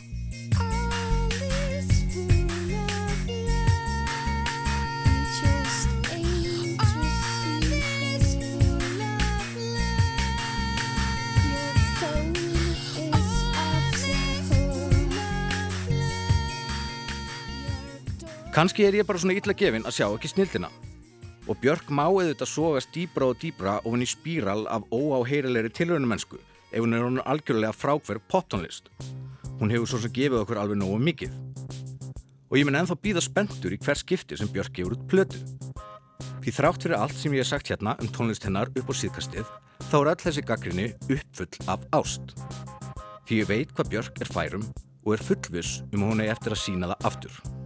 [18.54, 20.70] Kanski er ég bara svona illa gefin að sjá ekki snildina.
[21.46, 26.40] Og Björk má auðvitað sogast dýbra og dýbra ofin í spíral af óáheyrilegri tilraunumennsku
[26.72, 28.90] ef hún er hún algjörlega frákverð poptonlist.
[29.60, 31.36] Hún hefur svo sem gefið okkur alveg nógu mikið.
[32.50, 35.44] Og ég minn ennþá býða spendur í hver skipti sem Björk gefur út plötu.
[36.42, 39.46] Því þrátt fyrir allt sem ég hef sagt hérna um tónlist hennar upp á síðkastið,
[39.90, 42.34] þá er öll þessi gaggrinni uppfull af ást.
[43.30, 44.66] Því ég veit hvað Björk er færum
[45.06, 47.65] og er fullvis um hún er eftir að sína það aftur.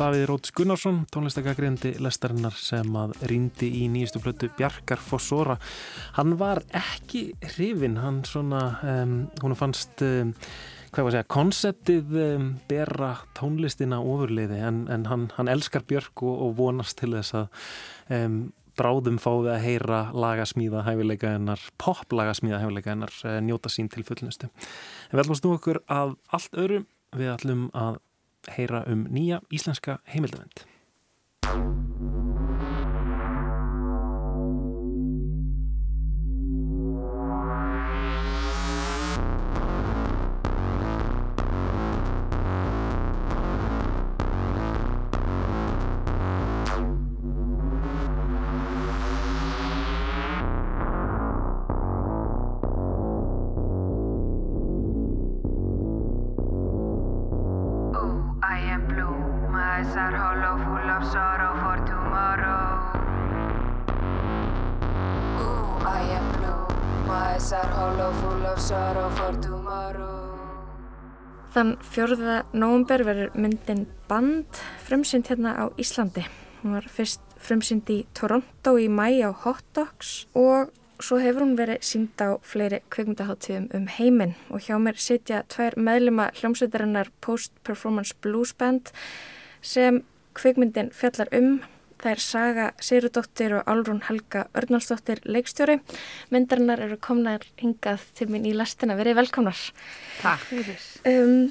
[0.00, 5.58] Davíð Róts Gunnarsson, tónlistagagriðandi lestarinnar sem að rýndi í nýjastu plötu Bjarkar Fossora.
[6.16, 10.32] Hann var ekki hrifin, hann svona, um, hún fannst, um,
[10.88, 16.24] hvað var að segja, konseptið um, bera tónlistina ofurliði en, en hann, hann elskar Björk
[16.24, 17.62] og, og vonast til þess að
[18.22, 18.42] um,
[18.80, 24.48] bráðum fáið að heyra lagasmíða hæfileika hennar, poplagasmíða hæfileika hennar, uh, njóta sín til fullnustu.
[24.48, 26.86] En við ætlum að snú okkur að allt öru,
[27.20, 28.06] við ætlum að
[28.48, 30.64] heyra um nýja íslenska heimildavend.
[72.00, 72.46] 4.
[72.56, 76.22] nóvumber verður myndin Band frumsynd hérna á Íslandi.
[76.62, 81.58] Hún var fyrst frumsynd í Toronto í mæ á Hot Dogs og svo hefur hún
[81.58, 87.52] verið sínd á fleiri kvikmyndaháttíðum um heiminn og hjá mér sitja tvær meðlima hljómsveitarinnar Post
[87.68, 88.94] Performance Blues Band
[89.60, 90.00] sem
[90.32, 91.58] kvikmyndin fjallar um.
[92.00, 95.82] Það er Saga Sigurðardóttir og Álrún Helga Örnálsdóttir leikstjóri.
[96.32, 98.96] Myndarinnar eru komnar hingað til mín í lastina.
[98.96, 99.60] Verið velkomnar.
[100.22, 100.48] Takk.
[101.04, 101.50] Um,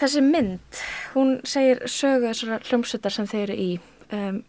[0.00, 0.80] þessi mynd,
[1.14, 3.70] hún segir sögu þessara hljómsveitar sem þeir eru í
[4.16, 4.40] um,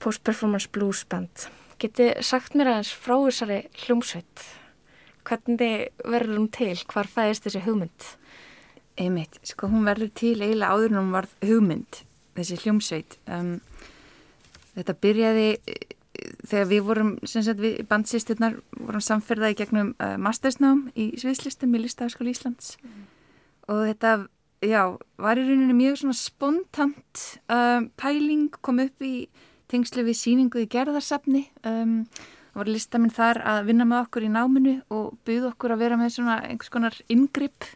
[0.00, 1.46] Post Performance Blues Band.
[1.80, 4.44] Geti sagt mér aðeins frá þessari hljómsveit.
[5.28, 6.74] Hvernig verður hún til?
[6.90, 8.08] Hvar fæðist þessi hugmynd?
[9.00, 12.02] Einmitt, sko hún verður til eiginlega áður en hún varð hugmynd,
[12.36, 13.16] þessi hljómsveit.
[13.30, 13.54] Um,
[14.74, 15.94] þetta byrjaði eh,
[16.50, 21.76] þegar við vorum, sem sagt við bandsýsturnar vorum samferðað í gegnum uh, mastersnám í Sviðslistum
[21.76, 22.74] í Listafaskóli Íslands
[23.70, 24.16] og þetta,
[24.66, 24.82] já,
[25.22, 29.14] var í rauninni mjög svona spontant um, pæling, kom upp í
[29.70, 32.02] tengslu við síningu í gerðarsafni um,
[32.50, 35.98] og var listaminn þar að vinna með okkur í náminu og byggði okkur að vera
[36.00, 37.68] með svona einhvers konar ingripp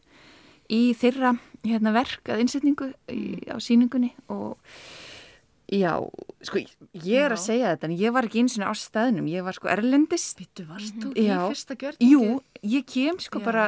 [0.73, 4.59] í þeirra hérna, verk að innsetningu í, á síningunni og
[5.71, 5.95] já,
[6.45, 9.47] sko ég er að segja þetta en ég var ekki eins og á staðnum, ég
[9.47, 11.39] var sko erlendis Býttu, varst þú Já.
[11.39, 12.11] í fyrsta gjörningi?
[12.11, 12.41] Jú,
[12.75, 13.47] ég kem sko Já.
[13.47, 13.67] bara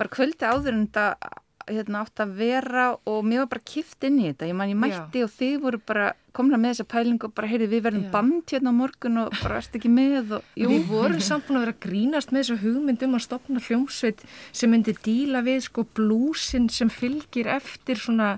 [0.00, 1.32] bara kvöldi áður en þetta
[1.70, 4.80] hérna, átt að vera og mér var bara kift inn í þetta, ég man ég
[4.80, 8.54] mætti og þið voru bara komna með þessa pælingu og bara heyrði við verðum band
[8.54, 10.70] hérna á morgun og bara erst ekki með og, jú.
[10.72, 14.24] Við vorum samt búin að vera að grínast með þessu hugmynd um að stopna hljómsveit
[14.52, 18.34] sem myndi díla við sko blúsin sem fylgir eftir svona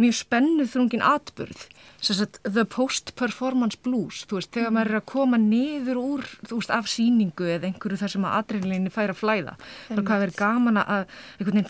[0.00, 1.66] mjög spennuð þrungin atburð.
[2.00, 6.88] Að the post-performance blues, þú veist, þegar maður er að koma niður úr, veist, af
[6.88, 9.56] síningu eða einhverju þar sem að adrenalinni fær að flæða.
[9.92, 11.12] Er hvað verið gaman að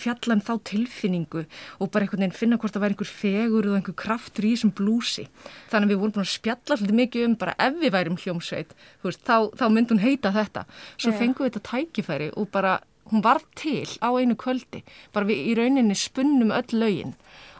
[0.04, 1.42] fjalla um þá tilfinningu
[1.82, 2.06] og bara
[2.38, 5.26] finna hvort það væri einhver fegur og einhver kraftur í þessum blúsi.
[5.70, 8.72] Þannig að við vorum búin að spjalla svolítið mikið um bara ef við værum hljómsveit,
[9.04, 10.64] veist, þá, þá myndi hún heita þetta.
[10.96, 12.78] Svo fengum við þetta tækifæri og bara,
[13.12, 14.82] hún var til á einu kvöldi.
[15.14, 17.14] Bara við í rauninni spunnum öll lögin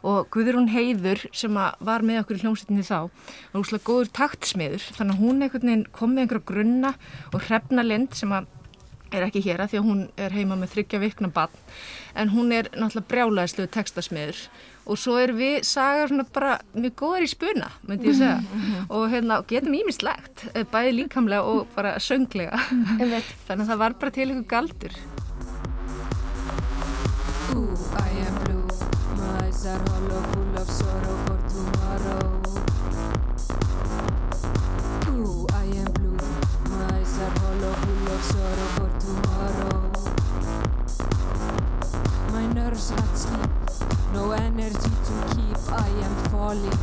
[0.06, 5.16] og Guðrún Heiður sem var með okkur í hljómsveitinni þá var úslega góður taktsmiður þannig
[5.16, 6.94] að hún einhvern veginn kom með einhverja grunna
[7.34, 8.48] og Hrefna Lind sem að
[9.10, 11.54] er ekki hér að því að hún er heima með þryggja vikna bann
[12.18, 14.44] en hún er náttúrulega brjálæðislu tekstasmiður
[14.86, 18.38] og svo er við sagar svona bara mjög góðar í spuna myndi ég segja
[18.94, 22.60] og hérna og getum ímislegt bæði líkamlega og bara sönglega
[23.46, 25.00] þannig að það var bara til ykkur galdur
[27.50, 28.62] Ooh, I am blue.
[29.16, 32.29] My eyes are hollow, full of sorrow for tomorrow.
[46.50, 46.78] Falling.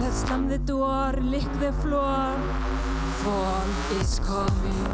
[0.00, 2.34] Let's slam the door, lick the floor.
[3.22, 3.70] Fall
[4.00, 4.90] is coming.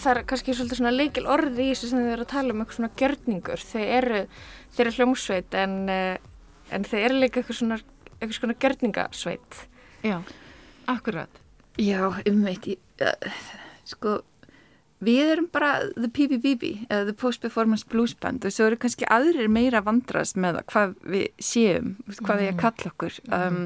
[0.00, 2.62] Það er kannski svolítið svona leikil orði í þessu sem þið eru að tala um
[2.62, 3.64] eitthvað svona gjörningur.
[3.72, 4.20] Þeir eru,
[4.76, 6.16] þeir eru hljómsveit en, eh,
[6.72, 7.78] en þeir eru líka eitthvað svona,
[8.16, 9.60] eitthvað svona gjörningasveit.
[10.04, 10.16] Já,
[10.88, 11.42] akkurat.
[11.76, 12.70] Já, um veit,
[13.92, 14.20] sko,
[15.04, 19.08] við erum bara the PPBB, eða the Post Performance Blues Band og svo eru kannski
[19.08, 23.16] aðrir meira vandrast með hvað við séum, hvað við að kalla okkur.
[23.32, 23.62] Um,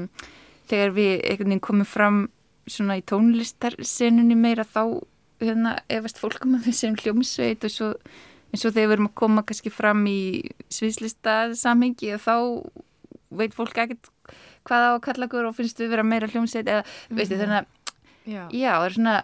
[0.69, 2.21] þegar við einhvern veginn komum fram
[2.71, 5.03] svona í tónlistarsenunni meira þá
[5.43, 7.91] hérna, efast fólk um að við séum hljómsveit og svo
[8.55, 10.19] eins og þegar við erum að koma kannski fram í
[10.71, 12.35] sviðslista samhengi og þá
[13.35, 14.09] veit fólk ekkert
[14.65, 17.65] hvað á að kalla okkur og finnst við vera meira hljómsveit eða, mm veistu, þannig
[17.65, 17.73] að
[18.25, 18.47] Já.
[18.49, 19.15] Það er svona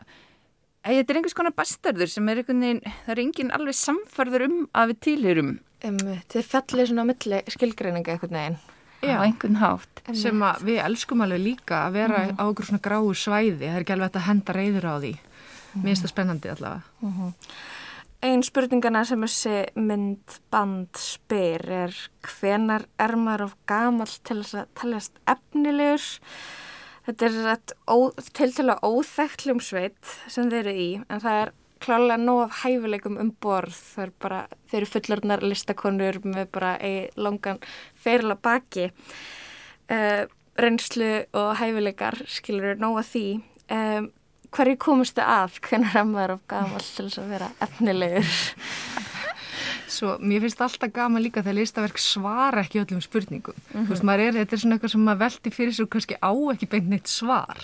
[0.86, 4.58] þetta er einhvers konar bastardur sem er einhvern veginn, það er enginn alveg samfarður um
[4.74, 5.52] að við tilheyrum.
[5.86, 5.98] Um,
[6.30, 8.60] þið fellið svona á milli skilgreininga einhvern veginn.
[9.02, 10.02] Já, einhvern hátt.
[10.14, 12.38] sem að við elskum alveg líka að vera Mhm.
[12.38, 15.12] á okkur svona gráu svæði það er ekki alveg að henda reyður á því
[15.74, 15.82] Mhm.
[15.82, 17.34] mér finnst það spennandi allavega
[18.24, 24.68] Einn spurningana sem þessi myndband spyr er hvenar er maður of gamall til þess að
[24.76, 26.20] taljast efnilegur?
[27.08, 27.62] Þetta er
[28.38, 32.60] til til að óþekkt hljómsveit sem þeir eru í en það er klálega nóg af
[32.62, 33.74] hæfileikum um borð.
[33.74, 37.62] Það er bara, þeir eru fullorðnar listakonur með bara eigi langan
[37.98, 38.90] feril að baki.
[39.92, 40.24] Uh,
[40.62, 43.28] reynslu og hæfileikar skilur nóg að því.
[43.72, 44.12] Um,
[44.52, 48.36] hverju komustu að hvernig er maður of gamall til þess að vera efnilegur?
[49.92, 53.58] Svo mér finnst alltaf gaman líka þegar listaverk svara ekki öllum spurningum.
[53.74, 53.88] Mhm.
[53.88, 56.16] Þú veist, maður er, þetta er svona eitthvað sem maður velti fyrir sig og kannski
[56.24, 57.60] á ekki beint neitt svar.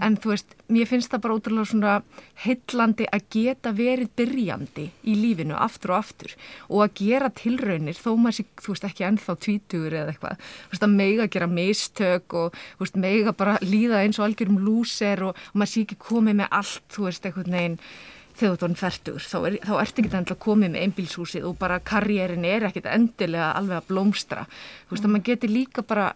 [0.00, 2.02] En þú veist, mér finnst það bara ótrúlega svona
[2.46, 6.34] heillandi að geta verið byrjandi í lífinu aftur og aftur
[6.68, 10.42] og að gera tilraunir þó maður sé, þú veist, ekki ennþá tvítugur eða eitthvað.
[10.66, 14.60] Þú veist, að meiga gera mistök og, þú veist, meiga bara líða eins og algjörum
[14.64, 17.80] lúser og, og maður sé ekki komið með allt, þú veist, eitthvað neginn
[18.36, 21.58] þegar þú ert orðin færtur, þá, er, þá ertu ekki endilega komið með einbílshúsið og
[21.60, 24.46] bara karrierin er ekkit endilega alveg að blómstra.
[24.86, 26.06] Þú veist að maður geti líka bara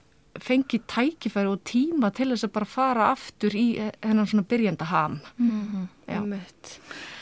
[0.41, 5.21] fengið tækifæri og tíma til þess að bara fara aftur í hennan svona byrjanda ham.
[5.37, 5.89] Mhm.
[6.11, 6.21] Já.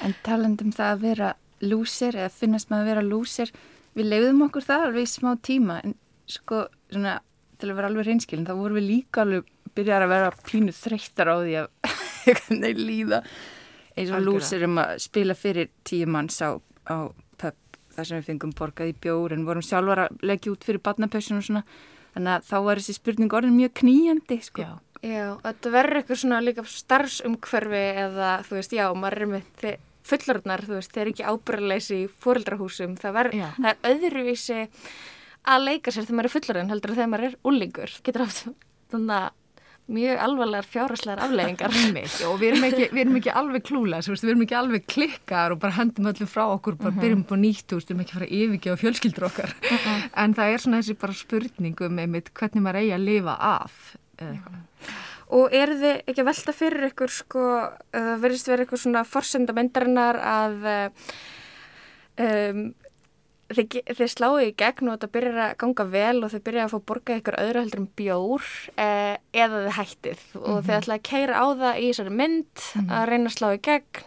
[0.05, 3.53] En talandum það að vera lúsir eða finnast maður að vera lúsir,
[3.97, 5.95] við leiðum okkur það alveg í smá tíma en
[6.29, 7.19] sko svona
[7.59, 11.33] til að vera alveg reynskilin, þá vorum við líka alveg byrjar að vera pínu þreyttar
[11.33, 13.23] á því að líða
[13.99, 16.57] eins og lúsir um að spila fyrir tíu manns á,
[16.89, 16.97] á
[17.39, 20.83] pub þar sem við fengum borgað í bjór en vorum sjálfar að leggja út fyrir
[20.85, 21.65] badnapössun og svona
[22.15, 24.65] þannig að þá var þessi spurning orðin mjög knýjandi sko.
[24.67, 24.77] Já.
[24.99, 29.69] Já, og þetta verður eitthvað svona líka starfsumhverfi eða þú veist, já, maður er með
[30.09, 33.47] fullorðnar, þú veist, þeir eru ekki ábyrðaleysi í fóreldrahúsum, það, Já.
[33.59, 34.59] það er öðruvísi
[35.49, 38.49] að leika sér þegar maður er fullorðin heldur en þegar maður er úlingur, getur haft
[38.93, 39.29] þannig að
[39.89, 41.73] mjög alvarlegar fjáraslegar afleggingar.
[42.29, 45.61] Og við erum ekki, við erum ekki alveg klúla, við erum ekki alveg klikkar og
[45.63, 47.01] bara hendum öllu frá okkur, bara Mhm.
[47.05, 49.55] byrjum på nýtt, þú veist, við erum ekki að fara að yfirgefa fjölskyldur okkar.
[49.65, 50.11] Mhm.
[50.25, 53.97] En það er svona þessi bara spurning um einmitt hvernig maður eigi að lifa af
[54.19, 54.65] eða eitthvað.
[55.31, 57.41] Og eru þið ekki að velta fyrir ykkur sko,
[57.95, 60.89] uh, verðist vera eitthvað svona forsenda myndarinnar að uh,
[62.25, 62.63] um,
[63.49, 66.73] þið, þið sláðu í gegn og þetta byrjar að ganga vel og þið byrjar að
[66.75, 68.47] fá borgað ykkur öðru heldur en bjór
[68.77, 70.79] uh, eða þið hættið og þið Mhm.
[70.79, 72.91] ætlaði að keira á það í þessari mynd Mhm.
[72.99, 74.05] að reyna að slá í gegn.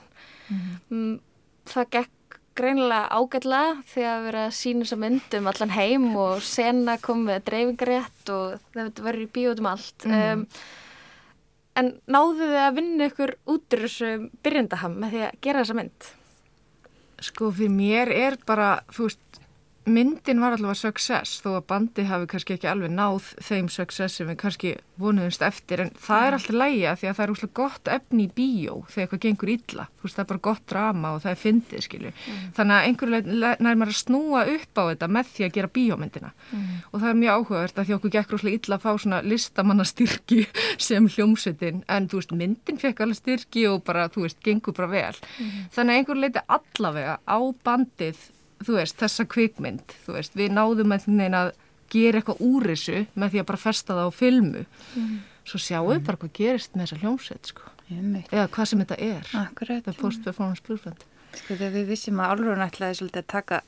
[0.91, 1.19] Mm,
[1.65, 6.41] það gekk greinilega ágætlega því að vera að sína þessa mynd um allan heim og
[6.43, 10.05] sena kom með dreifingarétt og það verður í bíó út um allt.
[10.05, 10.31] Mhm.
[10.33, 10.47] Um,
[11.73, 15.75] En náðu þið að vinna ykkur út úr þessu byrjandaham með því að gera þessa
[15.79, 16.07] mynd?
[17.21, 19.40] Sko fyrir mér er bara, þú veist,
[19.85, 24.27] myndin var allavega success þó að bandi hafi kannski ekki alveg náð þeim success sem
[24.29, 24.71] við kannski
[25.01, 25.81] vonuðumst eftir.
[25.81, 29.05] En það er alltaf lægja því að það er úslega gott efni í bíó þegar
[29.05, 32.11] eitthvað gengur illa, þú veist það er bara gott drama og það er fyndið skilju
[32.57, 35.73] þannig að einhverju leið nær maður að snúa upp á þetta með því að gera
[35.77, 36.33] bíómyndina.
[36.91, 40.39] Og það er mjög áhugavert að því okkur gekk rúslega illa að fá svona listamannastyrki
[40.89, 41.81] sem hljómsveitin.
[41.89, 44.39] En þú veist myndin fekk alveg styrki og bara þú veist
[48.67, 51.51] þú veist þessa kvikmynd þú veist við náðum einhvern veginn að
[51.91, 54.65] gera eitthvað úr þessu með því að bara festa það á filmu
[55.43, 57.71] svo sjáum við bara hvað gerist með þessa hljómsveit sko.
[58.31, 59.83] eða hvað sem þetta er Akkurat.
[59.83, 63.59] það er post-performance bluesband Sko þegar við vissum að Álfrún ætlaði svolítið að taka,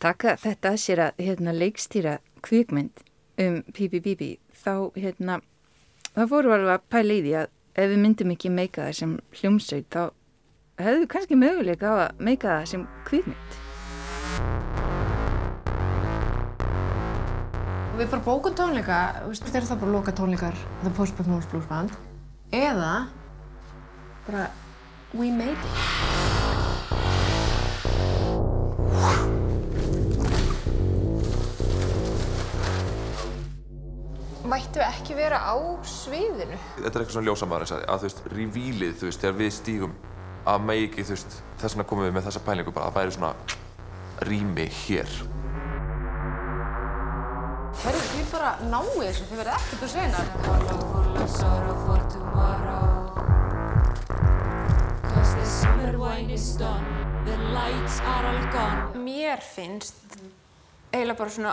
[0.00, 2.14] taka þetta að sér að hérna, leikstýra
[2.44, 3.02] kvikmynd
[3.44, 4.30] um Pípi Bíbi
[4.64, 5.40] þá hérna,
[6.14, 8.98] þá fórum við alveg að pæla í því að ef við myndum ekki meika það
[9.00, 10.02] sem hljómsveit þá
[10.84, 13.60] hefðu kannski möguleika á að meika það sem kvikmynd.
[17.94, 18.94] Og við bara bókum tónleika,
[19.38, 21.92] þeir eru það bara loka tónleikar The Post Performance Blues Band
[22.50, 23.06] eða
[24.26, 24.48] bara
[25.14, 25.60] We made it.
[34.42, 35.54] Mættu við ekki vera á
[35.86, 36.58] sviðinu?
[36.80, 39.94] Þetta er eitthvað svona ljósamæður að þú veist, revílið, þú veist, þegar við stígum
[40.50, 43.32] að megi þú veist, þess vegna komum við með þessa pælingu bara að væri svona
[44.26, 45.16] rými hér.
[48.24, 50.16] Þið bara náu þessu, þið verða ekkert að segna.
[59.04, 60.16] Mér finnst
[60.94, 61.52] eiginlega bara svona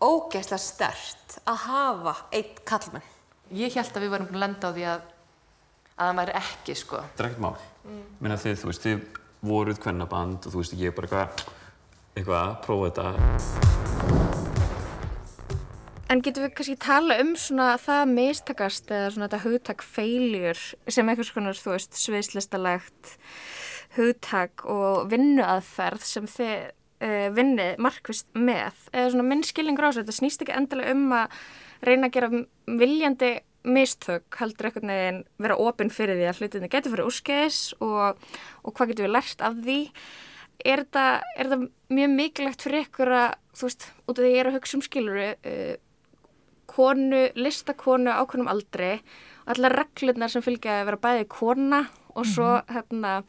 [0.00, 3.04] ógeðslega stert að hafa eitt kallmenn.
[3.52, 5.00] Ég held að við varum búin að lenda á því að
[5.98, 7.02] að það væri ekki, sko.
[7.04, 7.56] Þetta er ekkert mál.
[7.84, 8.04] Mm.
[8.22, 8.98] Minna þið, þú veist, þið
[9.50, 11.44] voruð kvennaband og þú veist, ég er bara eitthvað,
[12.14, 14.17] eitthvað að prófa þetta.
[16.08, 21.08] En getum við kannski tala um svona það mistakast eða svona þetta hugtak feiljur sem
[21.10, 23.10] einhvers konar, þú veist, sviðslistalegt
[23.98, 26.54] hugtak og vinnuaðferð sem þið
[27.04, 28.78] uh, vinni markvist með.
[28.94, 31.36] Eða svona minn skilningur á þessu, þetta snýst ekki endilega um að
[31.84, 32.30] reyna að gera
[32.80, 33.30] viljandi
[33.68, 38.22] mistök, heldur einhvern veginn vera opinn fyrir því að hlutinni getur fyrir úrskeiðis og,
[38.64, 39.76] og hvað getur við lært af því.
[40.64, 41.60] Er þetta,
[41.92, 44.86] mjög mikilvægt fyrir ykkur að, þú veist, út af því ég er að hugsa um
[44.88, 45.76] skiluru, uh,
[46.68, 48.90] konu, listakonu ákveðnum aldri
[49.46, 51.80] og allar reglurnar sem fylgja að vera bæði kona
[52.14, 53.22] og svo hérna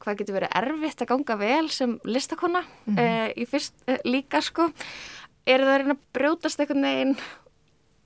[0.00, 2.98] hvað getur verið erfitt að ganga vel sem listakona Mhm.
[2.98, 4.70] uh, í fyrst uh, líka sko
[5.46, 7.16] er það að reyna að brjótast einhvern veginn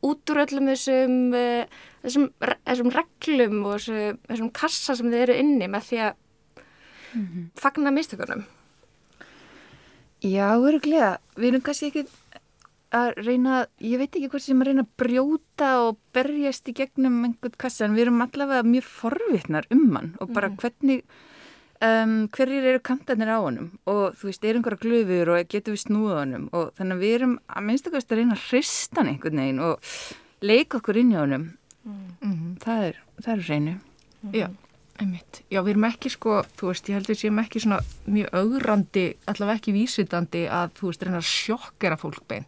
[0.04, 1.64] út úr öllum þessum, uh,
[2.02, 2.26] þessum,
[2.66, 6.20] þessum reglum og þessu, þessum kassa sem þið eru inni með því að
[7.62, 8.44] fagna mistökunum
[10.24, 11.18] Já, öruglega.
[11.36, 12.02] Við erum kannski ekki
[12.94, 17.20] að reyna, ég veit ekki hvort sem að reyna að brjóta og berjast í gegnum
[17.26, 20.56] einhvern kassa, en við erum allavega mjög forvitnar um hann og bara Mhm.
[20.62, 21.02] hvernig,
[21.82, 25.84] um, hverjir eru kantarnir á honum og þú veist, er einhverja glöfur og getur við
[25.86, 29.40] snúið honum og þannig að við erum að minnstakast að reyna að hrista hann einhvern
[29.42, 29.80] veginn og
[30.42, 31.48] leika okkur inn í honum.
[31.84, 32.58] Mhm.
[32.60, 33.74] Það er, það er reynu.
[34.32, 34.48] Já,
[35.00, 35.42] einmitt.
[35.50, 39.58] Já, við erum ekki sko, þú veist, ég heldur séum ekki svona mjög augrandi, allavega
[39.60, 42.46] ekki vísvitandi að, þú veist, reyna að sjokkera fólk beint.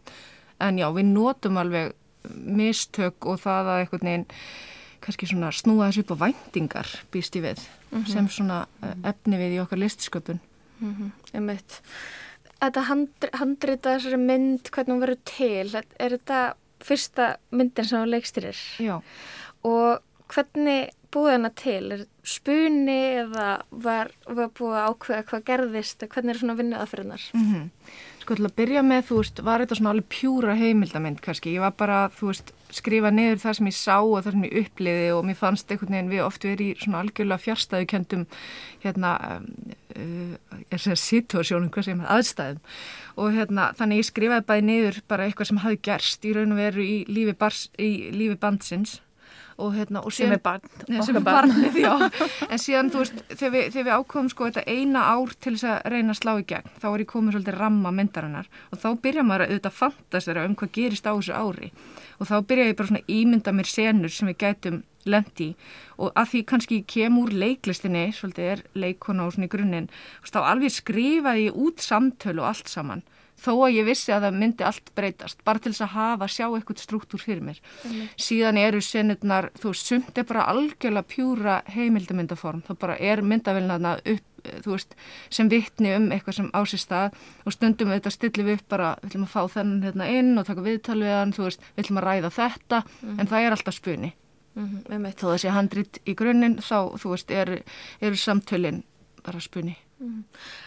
[0.60, 1.92] En já, við notum alveg
[2.34, 4.26] mistök og það að einhvern veginn
[5.04, 8.06] kannski svona snúa þessu upp á væntingar býst ég við Mhm.
[8.10, 10.40] sem svona eh, efni við í okkar listsköpun
[10.80, 11.10] Mm -hmm.
[11.34, 11.80] Einmitt.
[12.60, 18.10] Þetta handri, handrita þessari mynd, hvernig hún verður til, er þetta fyrsta myndin sem hún
[18.10, 18.56] leikstyrir?
[18.78, 19.00] Já.
[19.64, 21.92] Og hvernig búið hana til?
[21.92, 25.98] Er spuni eða var, var búið að ákveða hvað gerðist?
[26.08, 27.30] Hvernig er svona vinnuð aðferðinar?
[27.32, 27.70] Mm
[28.26, 31.52] Sko til að byrja með, þú veist, var þetta svona alveg pjúra heimildamind kannski.
[31.54, 34.56] Ég var bara, þú veist, skrifa niður það sem ég sá og það sem ég
[34.64, 38.24] uppliði og mér fannst einhvern veginn við oft verið í svona algjörlega fjárstæðu kendum
[38.82, 39.12] hérna,
[39.94, 42.60] uh, ég segja situasjónum, hvað segir maður, aðstæðum.
[43.14, 46.64] Og hérna, þannig ég skrifaði bæði niður bara eitthvað sem hafi gerst í raun og
[46.64, 48.98] veru í lífi, bars, í lífi bandsins
[49.56, 51.52] og hérna og Sem er barn, okkar sem barn.
[51.52, 51.78] barnið,
[52.52, 55.68] en síðan þú veist, þegar við, þegar við ákofum sko þetta eina ár til þess
[55.70, 58.50] að reyna að slá í gegn þá er ég komið svolítið ramma myndarinnar.
[58.72, 61.72] Og þá byrja maður að auðvitað fantasera um hvað gerist á þessu ári.
[62.20, 65.52] Og þá byrja ég bara svona ímynda mér senur sem við gætum lendi
[66.02, 69.90] og að því kannski kem úr leiklistinni svolítið er leikona og svona í grunninn
[70.26, 73.04] þá alveg skrifaði ég út samtölu og allt saman
[73.36, 76.46] þó að ég vissi að það myndi allt breytast bara til þess að hafa, sjá
[76.48, 77.58] eitthvað struktúr fyrir mér
[78.16, 83.96] síðan eru senurnar þú veist, sumt er bara algjörlega pjúra heimildamyndaform, þá bara er myndavélina
[84.04, 84.24] upp,
[84.64, 84.94] þú veist,
[85.30, 88.68] sem vittni um eitthvað sem á sér stað og stundum við þetta stillum við upp
[88.68, 91.60] bara, við ætlum að fá þennan hérna inn og taka viðtal við hann, þú veist,
[91.76, 93.20] við ætlum að ræða þetta, Mhm.
[93.20, 94.12] en það er alltaf spuni
[94.56, 95.12] Mm -hmm.
[95.12, 97.62] þó það sé handrit í grunninn, þá, þú veist, er,
[98.00, 98.82] eru samtölin
[99.22, 99.85] bara spuni Mhm.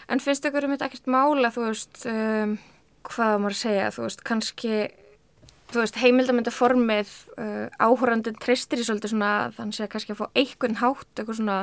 [0.08, 2.58] En finnst ykkur um þetta ekkert mála, þú veist, um,
[3.06, 4.74] hvað maður að segja, þú veist, kannski,
[5.70, 10.78] þú veist, heimildamöndaformið, uh, áhórandin treystir í svolítið svona, þannig að kannski að fá einhvern
[10.82, 11.58] hátt, eitthvað svona,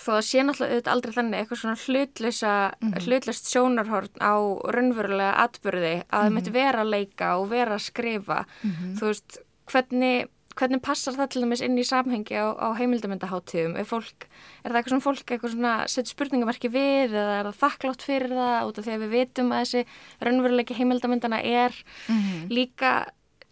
[0.00, 3.00] þó að sé náttúrulega auðvitað aldrei þannig, eitthvað svona hlutleysa, mm Mhm.
[3.04, 4.34] hlutleist sjónarhorn á
[4.74, 6.34] raunverulega atbyrði, að það Mhm.
[6.36, 8.94] myndi vera að leika og vera að skrifa, Mhm.
[8.96, 10.28] þú veist, hvernig,
[10.60, 13.76] hvernig passar það til dæmis inn í samhengi á, á heimildamöndaháttíðum?
[13.80, 18.68] Er, er það eitthvað svona fólk setur spurningamarki við eða er það þakklátt fyrir það
[18.68, 19.84] út af því að við vitum að þessi
[20.28, 21.72] raunveruleiki heimildamöndana er
[22.08, 22.48] Mhm.
[22.52, 22.92] líka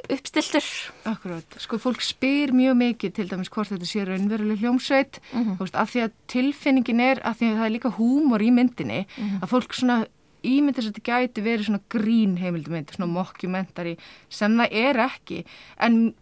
[0.08, 0.62] uppstiltur?
[1.10, 5.56] Akkurát, sko fólk spyr mjög mikið til dæmis hvort þetta sé raunveruleg hljómsveit Mhm.
[5.56, 8.52] þú veist, af því að tilfinningin er af því að það er líka húmor í
[8.52, 9.40] myndinni Mhm.
[9.42, 10.06] að fólk svona
[10.44, 13.96] ímyndir að þetta gæti verið svona grín heimildumynd svona mockumentary
[14.28, 15.44] sem það er ekki
[15.80, 16.14] en,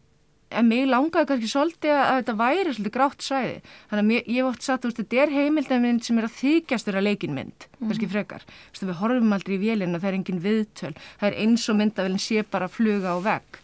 [0.58, 3.56] en mig langaði kannski svolítið að þetta væri svolítið grátt svæði.
[3.90, 7.04] Þannig að mér, ég sagt, þú veist, þetta er heimildumynd sem er að þykjast vera
[7.04, 7.88] leikinmynd Mhm.
[7.90, 11.38] kannski frekar, þú veist, við horfum aldrei í vélina það er engin viðtöl, það er
[11.44, 13.60] eins og myndavélin sé bara fluga á vegg.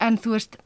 [0.00, 0.56] En þú veist,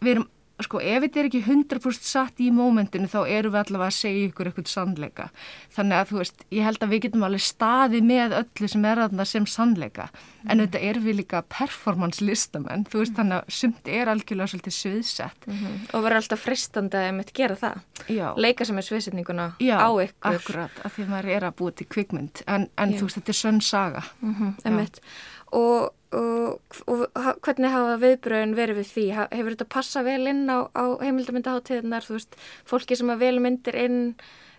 [0.00, 0.28] við erum
[0.66, 4.28] sko, ef þetta er ekki 100% satt í mómentinu þá erum við allavega að segja
[4.28, 5.28] ykkur eitthvað sannleika.
[5.76, 9.02] Þannig að þú veist, ég held að við getum alveg staði með öllu sem er
[9.04, 10.08] þarna sem sannleika.
[10.48, 14.76] En þetta er við líka performance listamenn, þú veist, þannig að sumt er algjörlega svolítið
[14.78, 15.46] sviðsett.
[15.46, 15.78] Mhm.
[15.94, 17.80] Og verður alltaf fristandi að einmitt gera það.
[18.08, 18.28] Já.
[18.36, 20.34] Leika sem er sviðsetninguna Já, á ykkur.
[20.34, 22.42] akkurat, af því að maður er að búa til kvikmynd.
[22.46, 22.98] En, en Já.
[22.98, 24.02] þú veist, þetta er sönn saga.
[24.22, 24.54] Mm Já.
[24.70, 25.00] Einmitt.
[25.52, 27.06] Og, og, og
[27.44, 29.06] hvernig hafa viðbröðin verið við því?
[29.32, 32.04] Hefur þetta passað vel inn á, á heimildamyndaháttíðnar?
[32.04, 32.36] Þú veist,
[32.68, 33.98] fólki sem að vel myndir inn,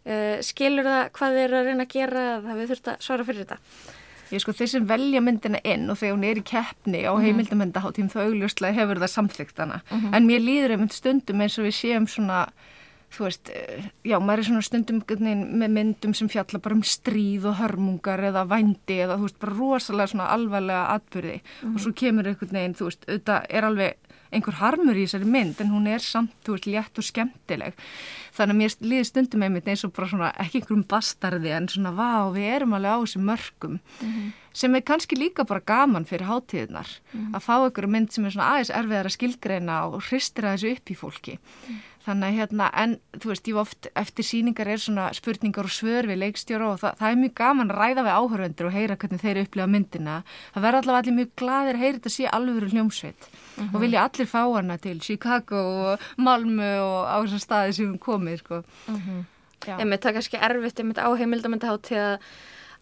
[0.06, 2.26] uh, skilur það hvað þeir eru að reyna að gera?
[2.46, 3.60] Það við þurft að svara fyrir þetta.
[4.30, 7.24] Ég sko, þeir sem velja myndina inn og þegar hún er í keppni á Mhm.
[7.26, 9.82] heimildamyndaháttíðum þá augljóslega hefur það samþygt hana.
[9.90, 10.14] Mhm.
[10.14, 12.48] En mér líður einmitt stundum eins og við séum svona,
[13.10, 17.46] þú veist, eh, já, maður er svona stundum með myndum sem fjalla bara um stríð
[17.50, 21.76] og hörmungar eða vændi eða, þú veist, bara rosalega svona alvarlega atbyrði Mhm.
[21.76, 23.94] og svo kemur einhvern veginn, þú veist, auðvitað er alveg
[24.32, 27.74] einhver harmur í þessari mynd en hún er samt, þú veist, létt og skemmtileg
[28.38, 31.92] þannig að mér líður stundum einmitt eins og bara svona ekki einhverjum bastarði en svona
[31.98, 34.34] vá, við erum alveg á þessu mörgum Mhm.
[34.60, 37.32] Sem er kannski líka bara gaman fyrir hátíðnar Mhm.
[37.36, 40.76] að fá einhverju mynd sem er svona aðeins erfiðar að skilgreina og hristir að þessu
[40.76, 41.38] upp í fólki
[42.10, 45.70] þannig að hérna, en þú veist, ég var oft eftir síningar er svona spurningar og
[45.70, 48.96] svör við leikstjóra og það, það er mjög gaman að ræða við áhörvendur og heyra
[48.98, 50.16] hvernig þeir upplifa myndina
[50.56, 53.28] það verður allavega allir mjög gladir að heyra þetta sé alveg hljómsveit
[53.60, 53.76] Mhm.
[53.76, 55.62] og vilja allir fá hana til Chicago
[55.94, 58.64] og Malmö og á þessar staði sem við komið sko.
[59.68, 59.76] Já.
[59.78, 62.20] Einmitt, það er kannski erfitt einmitt á heimildamyndaháttíð að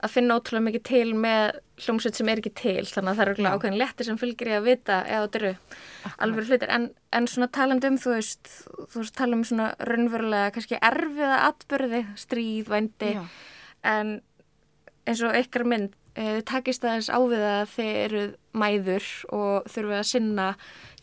[0.04, 3.52] að finna ótrúlega mikið til með hljómsveit sem er ekki til þannig að það eru
[3.52, 5.52] ákveðin léttir sem fylgir í að vita eða þetta eru
[6.26, 6.88] alveg hlutir en,
[7.18, 8.52] en svona talandi um þú veist
[8.94, 13.24] þú veist tala um svona raunverulega kannski erfiða atbyrði, stríð, vændi Já.
[13.94, 14.14] en
[15.08, 18.24] eins og ykkar mynd eh, takist aðeins á við að þið eru
[18.58, 20.48] mæður og þurfið að sinna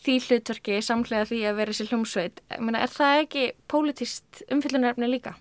[0.05, 5.11] því hlutverki samlega því að vera sér hljómsveit Ég meina, er það ekki pólitíst umfyllunarefni
[5.11, 5.35] líka?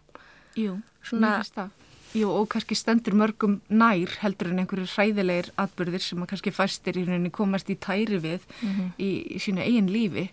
[0.58, 1.80] Jú, Svona- mér finnst það.
[2.14, 7.00] Jú, og kannski stendur mörgum nær heldur en einhverju hræðilegir atbyrðir sem að kannski fæstir
[7.00, 8.92] í rauninni komast í tæri við Mhm.
[9.00, 10.30] í, í sínu eigin lífi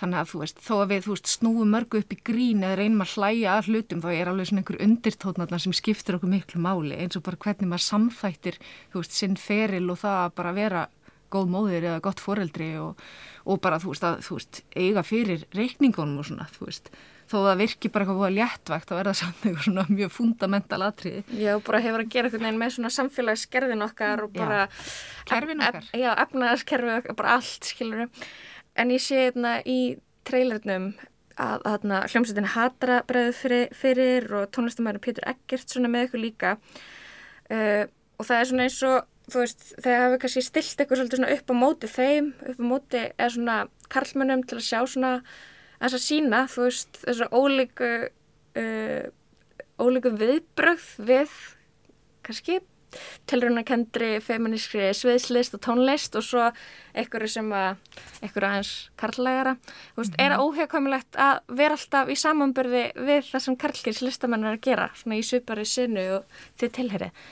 [0.00, 2.76] þannig að þú veist, þó að við þú veist, snúum mörgu upp í grín eða
[2.80, 6.60] reynum að hlæja að hlutum þá er alveg svona einhver undirtótnarnar sem skiptir okkur miklu
[6.64, 8.56] máli eins og bara hvernig maður samþættir
[8.94, 10.86] þú veist, sinn feril og það að bara vera
[11.30, 12.96] góð móðir eða gott foreldri og,
[13.46, 16.90] og bara þú veist, að, þú veist, eiga fyrir reikningunum og svona, þú veist
[17.30, 20.80] þó að það virki bara eitthvað léttvægt þá er það samt eitthvað svona mjög fundamental
[20.88, 21.22] atriði.
[21.38, 24.64] Já, bara hefur að gera einhvern veginn með svona samfélagsgerðin okkar og bara
[25.30, 28.08] Kerfin ef- ef- Já, efnaðarskerfi okkar, bara allt, skilur
[28.78, 29.78] En ég sé hérna í
[30.24, 30.90] trailernum
[31.40, 36.50] að þarna hljómsveitin Hatra bregðu fyrir, fyrir og tónlistamæður Pétur Eggert svona með ykkur líka.
[37.50, 37.86] Uh,
[38.20, 41.32] og það er svona eins og þú veist, þegar hafi kannski stilt eitthvað svolítið svona
[41.36, 43.56] upp á móti þeim, upp á móti eða svona
[43.94, 45.12] karlmönnum til að sjá svona
[45.80, 47.92] þess að sína, þú veist, þessu ólíku
[48.60, 49.06] uh,
[49.80, 51.38] ólíku viðbrögð við
[52.26, 52.60] kannski
[53.30, 56.48] tilrunarkendri, feminískri sviðslist og tónlist og svo
[56.98, 57.78] einhverju sem að,
[58.18, 59.52] einhverju aðeins karlægara.
[59.94, 64.48] Þú veist, er það óhjákvæmilegt að vera alltaf í samanbyrði við það sem karlkins listamenn
[64.48, 67.22] er að gera, svona í svipari sinu og þið tilherið?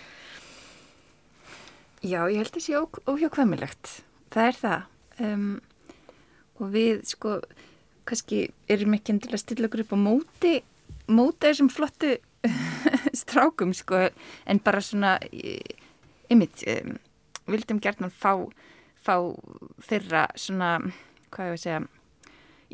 [2.07, 2.79] Já, ég held þessi
[3.11, 3.97] óhjákvæmilegt.
[4.31, 4.87] Það er það.
[5.19, 5.49] Um,
[6.63, 7.41] og við, sko,
[8.09, 10.55] kannski erum ekki endilega að stilla okkur upp á móti,
[11.09, 12.17] móti þessum flottu
[13.21, 14.09] strákum, sko,
[14.47, 15.19] en bara svona,
[16.31, 16.97] ymmit, um,
[17.51, 18.33] vildum gertnan fá,
[19.03, 19.15] fá
[19.89, 20.79] þeirra svona,
[21.35, 21.81] hvað ég að segja,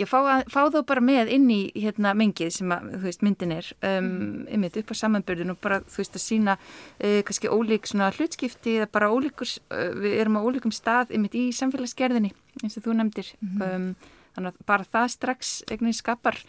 [0.00, 0.18] ég fá,
[0.50, 4.08] fá þá bara með inn í hérna mengið sem að, þú veist, myndin er um,
[4.52, 8.78] ymmit upp á samanbörðin og bara, þú veist, að sína uh, kannski ólík svona hlutskipti
[8.80, 12.98] eða bara ólíkur, uh, við erum á ólíkum stað ymmit í samfélagsgerðinni eins og þú
[12.98, 13.32] nefndir.
[13.62, 13.94] Um,
[14.34, 16.40] þannig að bara það strax veginn skapar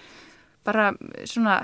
[0.66, 0.92] bara
[1.30, 1.60] svona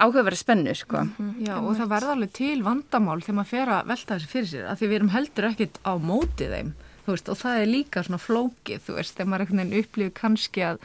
[0.00, 1.04] áhugaverða spennu, sko.
[1.44, 4.64] Já, og það verða alveg til vandamál þegar maður fer að velta þessu fyrir sér,
[4.70, 6.72] af því við erum heldur ekkit á móti þeim,
[7.06, 10.66] veist, og það er líka svona flókið, þú veist, þegar maður einhvern veginn upplifir kannski
[10.66, 10.82] að,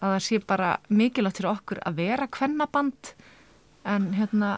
[0.00, 3.12] að það sé bara mikilvægt fyrir okkur að vera kvennaband,
[3.94, 4.52] en hérna,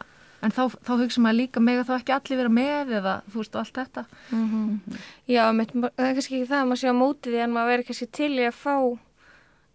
[0.45, 3.41] en þá, þá hugsa maður líka með að þá ekki allir vera með eða, þú
[3.41, 4.03] veist, og allt þetta.
[4.35, 4.99] Mhm.
[5.31, 7.71] Já, mitt, það er kannski ekki það að maður sé á móti því en maður
[7.73, 8.75] verður kannski til í að fá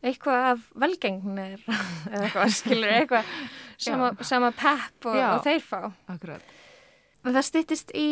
[0.01, 1.65] eitthvað af velgengnir
[2.13, 3.33] eða eitthvað, skilur, eitthvað
[3.87, 5.81] sama, sama pepp og, og þeir fá.
[6.09, 6.57] Akkurat.
[7.27, 8.09] Það styttist í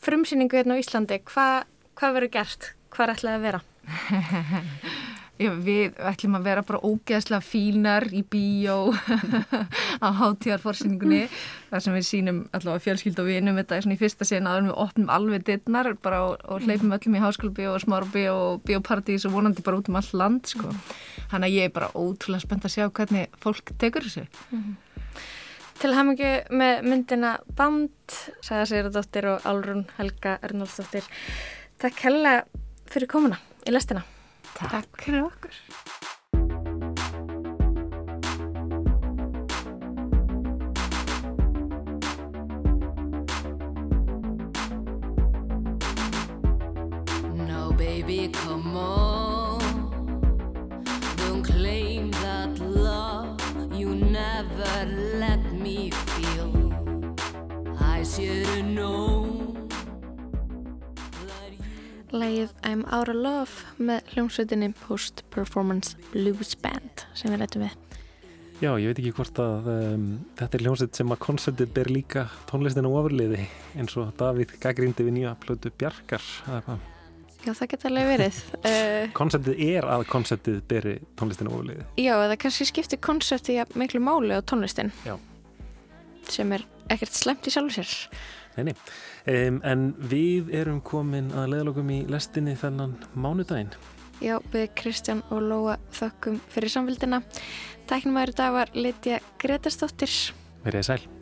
[0.00, 1.20] frumsýningu hérna á Íslandi.
[1.28, 1.48] Hva,
[1.98, 2.70] hvað verður gert?
[2.90, 3.64] Hvað er ætlaði að vera?
[5.40, 8.90] Við ætlum að vera bara ógeðslega fínar í bíó
[10.04, 11.22] á hátíðarforsýningunni
[11.70, 14.68] þar sem við sínum allavega fjölskyld og vinum þetta er svona í fyrsta sen aður
[14.68, 19.24] við opnum alveg dittnar bara og, og hleypum öllum í háskólabíó og smárabíó og bíópartís
[19.24, 20.76] og vonandi bara út um all land sko.
[21.32, 24.28] Þannig að ég er bara ótrúlega spennt að sjá hvernig fólk tekur þessu.
[25.80, 31.08] Til hamingu með myndina Band, sagða Sigurðardóttir og Álrún Helga Ernálsdóttir.
[31.80, 32.42] Takk hella
[32.92, 34.04] fyrir komuna í lestina.
[34.54, 35.54] Takk fyrir okkur.
[47.50, 49.60] Now, baby, come on.
[51.16, 53.40] Don't claim that love
[53.72, 54.86] you never
[55.18, 56.52] let me feel.
[57.80, 59.68] I should have known.
[62.10, 67.76] Lægið I'm Out of Love með hljómsveitinni Post Performance Blues Band sem við lætum við.
[68.60, 70.06] Já, ég veit ekki hvort að um,
[70.36, 73.46] þetta er hljómsveit sem að konceptið ber líka tónlistina ofurliði
[73.80, 76.20] eins og Davíð gaggrindi við nýja plötu Bjarkar.
[77.40, 78.40] Já, það geta alveg verið.
[78.60, 81.86] Uh, Konceptið er að konceptið beri tónlistina ofurliði.
[81.96, 85.14] já, eða kannski skiptir konsepti ja, miklu máli á tónlistin Já.
[86.28, 87.94] sem er ekkert slemt í sjálfu sér.
[88.60, 89.46] Nei, nei.
[89.48, 93.72] Um, en við erum komin að leðalokum í lestinni þennan mánudaginn.
[94.20, 97.22] Já, við Kristján og Lóa þökkum fyrir samfélgina.
[97.88, 100.12] Tæknumæður dag var Lidja Gretarsdóttir.
[100.66, 101.19] Verið sæl.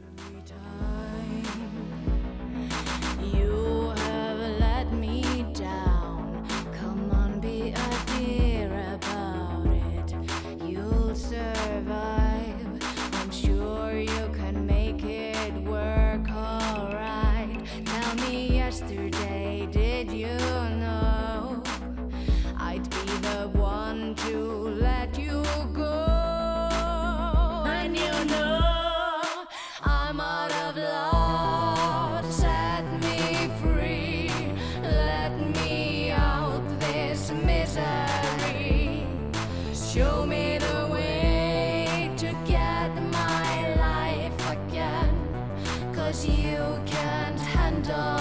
[46.08, 48.17] Cause you can't handle